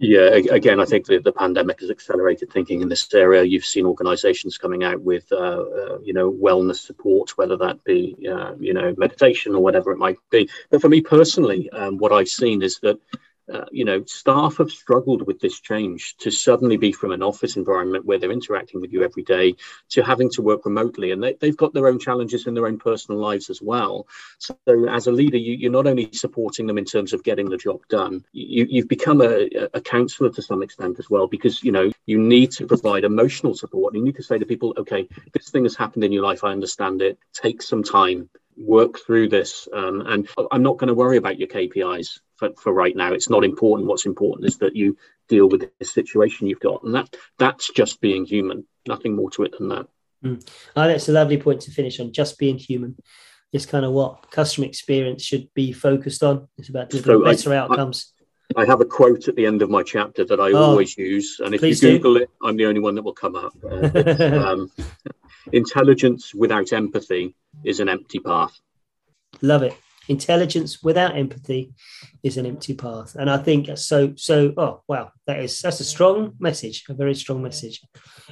Yeah, 0.00 0.30
again, 0.30 0.78
I 0.78 0.84
think 0.84 1.06
the, 1.06 1.18
the 1.18 1.32
pandemic 1.32 1.80
has 1.80 1.90
accelerated 1.90 2.52
thinking 2.52 2.82
in 2.82 2.88
this 2.88 3.12
area. 3.12 3.42
You've 3.42 3.64
seen 3.64 3.84
organisations 3.84 4.56
coming 4.56 4.84
out 4.84 5.00
with, 5.02 5.26
uh, 5.32 5.36
uh, 5.36 5.98
you 6.04 6.12
know, 6.12 6.30
wellness 6.30 6.76
support, 6.76 7.36
whether 7.36 7.56
that 7.56 7.82
be, 7.82 8.16
uh, 8.30 8.54
you 8.60 8.72
know, 8.72 8.94
meditation 8.96 9.56
or 9.56 9.62
whatever 9.62 9.90
it 9.90 9.98
might 9.98 10.18
be. 10.30 10.48
But 10.70 10.80
for 10.80 10.88
me 10.88 11.00
personally, 11.00 11.68
um, 11.70 11.98
what 11.98 12.12
I've 12.12 12.28
seen 12.28 12.62
is 12.62 12.78
that 12.80 13.00
uh, 13.52 13.64
you 13.72 13.84
know, 13.84 14.04
staff 14.04 14.58
have 14.58 14.70
struggled 14.70 15.26
with 15.26 15.40
this 15.40 15.60
change 15.60 16.16
to 16.18 16.30
suddenly 16.30 16.76
be 16.76 16.92
from 16.92 17.12
an 17.12 17.22
office 17.22 17.56
environment 17.56 18.04
where 18.04 18.18
they're 18.18 18.30
interacting 18.30 18.80
with 18.80 18.92
you 18.92 19.02
every 19.02 19.22
day 19.22 19.54
to 19.88 20.02
having 20.02 20.30
to 20.30 20.42
work 20.42 20.64
remotely. 20.64 21.12
And 21.12 21.22
they, 21.22 21.36
have 21.42 21.56
got 21.56 21.72
their 21.72 21.88
own 21.88 21.98
challenges 21.98 22.46
in 22.46 22.54
their 22.54 22.66
own 22.66 22.78
personal 22.78 23.20
lives 23.20 23.48
as 23.48 23.62
well. 23.62 24.06
So, 24.38 24.56
as 24.88 25.06
a 25.06 25.12
leader, 25.12 25.38
you, 25.38 25.68
are 25.68 25.72
not 25.72 25.86
only 25.86 26.10
supporting 26.12 26.66
them 26.66 26.78
in 26.78 26.84
terms 26.84 27.12
of 27.12 27.24
getting 27.24 27.48
the 27.48 27.56
job 27.56 27.80
done, 27.88 28.24
you, 28.32 28.80
have 28.80 28.88
become 28.88 29.22
a, 29.22 29.48
a 29.74 29.80
counselor 29.80 30.30
to 30.30 30.42
some 30.42 30.62
extent 30.62 30.98
as 30.98 31.08
well, 31.08 31.26
because, 31.26 31.62
you 31.62 31.72
know, 31.72 31.90
you 32.06 32.18
need 32.18 32.50
to 32.52 32.66
provide 32.66 33.04
emotional 33.04 33.54
support. 33.54 33.94
You 33.94 34.04
need 34.04 34.16
to 34.16 34.22
say 34.22 34.38
to 34.38 34.46
people, 34.46 34.74
okay, 34.76 35.08
this 35.32 35.50
thing 35.50 35.64
has 35.64 35.76
happened 35.76 36.04
in 36.04 36.12
your 36.12 36.22
life. 36.22 36.44
I 36.44 36.52
understand 36.52 37.02
it. 37.02 37.18
Take 37.32 37.62
some 37.62 37.82
time 37.82 38.28
work 38.58 38.98
through 38.98 39.28
this. 39.28 39.68
Um, 39.72 40.00
and 40.06 40.28
I'm 40.50 40.62
not 40.62 40.78
going 40.78 40.88
to 40.88 40.94
worry 40.94 41.16
about 41.16 41.38
your 41.38 41.48
KPIs 41.48 42.18
for, 42.38 42.50
for 42.60 42.72
right 42.72 42.96
now. 42.96 43.12
It's 43.12 43.28
not 43.28 43.44
important. 43.44 43.88
What's 43.88 44.06
important 44.06 44.46
is 44.48 44.58
that 44.58 44.76
you 44.76 44.96
deal 45.28 45.48
with 45.48 45.68
the 45.78 45.84
situation 45.84 46.46
you've 46.46 46.60
got, 46.60 46.82
and 46.82 46.94
that 46.94 47.14
that's 47.38 47.70
just 47.72 48.00
being 48.00 48.24
human. 48.24 48.66
Nothing 48.86 49.14
more 49.14 49.30
to 49.32 49.44
it 49.44 49.54
than 49.58 49.68
that. 49.68 49.86
Mm. 50.24 50.48
Oh, 50.76 50.88
that's 50.88 51.08
a 51.08 51.12
lovely 51.12 51.38
point 51.38 51.60
to 51.62 51.70
finish 51.70 52.00
on. 52.00 52.12
Just 52.12 52.38
being 52.38 52.58
human. 52.58 52.96
It's 53.52 53.66
kind 53.66 53.84
of 53.84 53.92
what 53.92 54.30
customer 54.30 54.66
experience 54.66 55.22
should 55.22 55.52
be 55.54 55.72
focused 55.72 56.22
on. 56.22 56.48
It's 56.58 56.68
about 56.68 56.90
delivering 56.90 57.20
so 57.20 57.24
better 57.24 57.52
I, 57.54 57.56
outcomes. 57.56 58.12
I, 58.56 58.62
I, 58.62 58.66
have 58.66 58.80
a 58.80 58.84
quote 58.84 59.28
at 59.28 59.36
the 59.36 59.46
end 59.46 59.62
of 59.62 59.70
my 59.70 59.82
chapter 59.82 60.24
that 60.24 60.40
I 60.40 60.52
oh, 60.52 60.56
always 60.56 60.96
use, 60.96 61.40
and 61.42 61.54
if 61.54 61.62
you 61.62 61.74
Google 61.76 62.14
do. 62.14 62.22
it, 62.22 62.30
I'm 62.42 62.56
the 62.56 62.66
only 62.66 62.80
one 62.80 62.94
that 62.94 63.02
will 63.02 63.14
come 63.14 63.36
up. 63.36 63.52
Uh, 63.62 64.44
um, 64.46 64.70
intelligence 65.52 66.34
without 66.34 66.72
empathy 66.72 67.34
is 67.64 67.80
an 67.80 67.88
empty 67.88 68.18
path. 68.18 68.58
Love 69.40 69.62
it. 69.62 69.74
Intelligence 70.08 70.82
without 70.82 71.16
empathy 71.16 71.72
is 72.22 72.36
an 72.36 72.46
empty 72.46 72.74
path. 72.74 73.14
And 73.14 73.30
I 73.30 73.38
think 73.38 73.68
so, 73.76 74.14
so, 74.16 74.52
oh, 74.56 74.82
wow, 74.88 75.12
that 75.26 75.40
is, 75.40 75.60
that's 75.60 75.80
a 75.80 75.84
strong 75.84 76.34
message, 76.38 76.84
a 76.88 76.94
very 76.94 77.14
strong 77.14 77.42
message. 77.42 77.82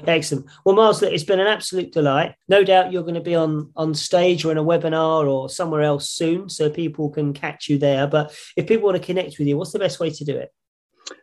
Excellent. 0.07 0.47
Well, 0.65 0.75
Miles, 0.75 1.03
it's 1.03 1.25
been 1.25 1.41
an 1.41 1.47
absolute 1.47 1.93
delight. 1.93 2.35
No 2.49 2.65
doubt 2.65 2.93
you're 2.93 3.03
going 3.03 3.15
to 3.15 3.21
be 3.21 3.35
on, 3.35 3.71
on 3.77 3.95
stage 3.95 4.45
or 4.45 4.53
in 4.53 4.59
a 4.59 4.65
webinar 4.65 5.29
or 5.29 5.49
somewhere 5.49 5.83
else 5.83 6.11
soon 6.11 6.49
so 6.49 6.71
people 6.71 7.11
can 7.11 7.33
catch 7.33 7.69
you 7.69 7.79
there. 7.79 8.07
But 8.07 8.35
if 8.57 8.67
people 8.67 8.87
want 8.87 9.01
to 9.01 9.07
connect 9.07 9.39
with 9.39 9.47
you, 9.47 9.57
what's 9.57 9.73
the 9.73 9.79
best 9.79 10.01
way 10.01 10.11
to 10.11 10.25
do 10.25 10.37
it? 10.37 10.51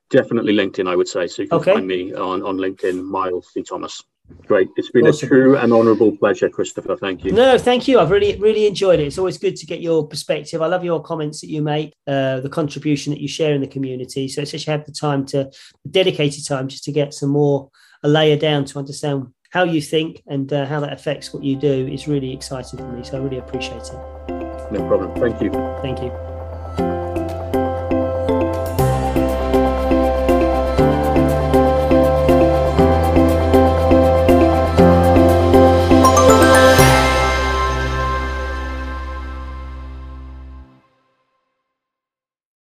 Definitely 0.09 0.53
LinkedIn, 0.53 0.87
I 0.87 0.95
would 0.95 1.07
say. 1.07 1.27
So 1.27 1.41
you 1.41 1.49
can 1.49 1.59
okay. 1.59 1.73
find 1.73 1.87
me 1.87 2.13
on, 2.13 2.43
on 2.43 2.57
LinkedIn, 2.57 3.03
Miles 3.03 3.49
C. 3.51 3.63
Thomas. 3.63 4.03
Great. 4.45 4.69
It's 4.77 4.89
been 4.89 5.07
awesome. 5.07 5.27
a 5.27 5.29
true 5.29 5.57
and 5.57 5.71
honourable 5.73 6.15
pleasure, 6.17 6.49
Christopher. 6.49 6.95
Thank 6.95 7.23
you. 7.23 7.31
No, 7.31 7.57
thank 7.57 7.88
you. 7.88 7.99
I've 7.99 8.09
really, 8.09 8.38
really 8.39 8.67
enjoyed 8.67 8.99
it. 8.99 9.07
It's 9.07 9.17
always 9.17 9.38
good 9.38 9.55
to 9.57 9.65
get 9.65 9.81
your 9.81 10.07
perspective. 10.07 10.62
I 10.62 10.67
love 10.67 10.83
your 10.83 11.01
comments 11.01 11.41
that 11.41 11.49
you 11.49 11.62
make, 11.62 11.93
uh, 12.07 12.39
the 12.39 12.49
contribution 12.49 13.12
that 13.12 13.21
you 13.21 13.27
share 13.27 13.53
in 13.53 13.62
the 13.62 13.67
community. 13.67 14.27
So 14.27 14.41
it's 14.41 14.53
actually 14.53 14.71
had 14.71 14.86
the 14.86 14.91
time 14.91 15.25
to 15.27 15.51
dedicated 15.89 16.45
time 16.45 16.67
just 16.67 16.83
to 16.86 16.91
get 16.91 17.13
some 17.13 17.29
more 17.29 17.69
a 18.03 18.09
layer 18.09 18.38
down 18.38 18.65
to 18.65 18.79
understand 18.79 19.27
how 19.51 19.63
you 19.63 19.81
think 19.81 20.23
and 20.27 20.51
uh, 20.51 20.65
how 20.65 20.79
that 20.79 20.91
affects 20.91 21.33
what 21.33 21.43
you 21.43 21.55
do 21.55 21.88
is 21.88 22.07
really 22.07 22.33
exciting 22.33 22.79
for 22.79 22.91
me. 22.91 23.03
So 23.03 23.17
I 23.17 23.21
really 23.21 23.38
appreciate 23.38 23.83
it. 23.83 24.71
No 24.71 24.86
problem. 24.88 25.13
Thank 25.15 25.41
you. 25.41 25.51
Thank 25.81 26.01
you. 26.01 26.32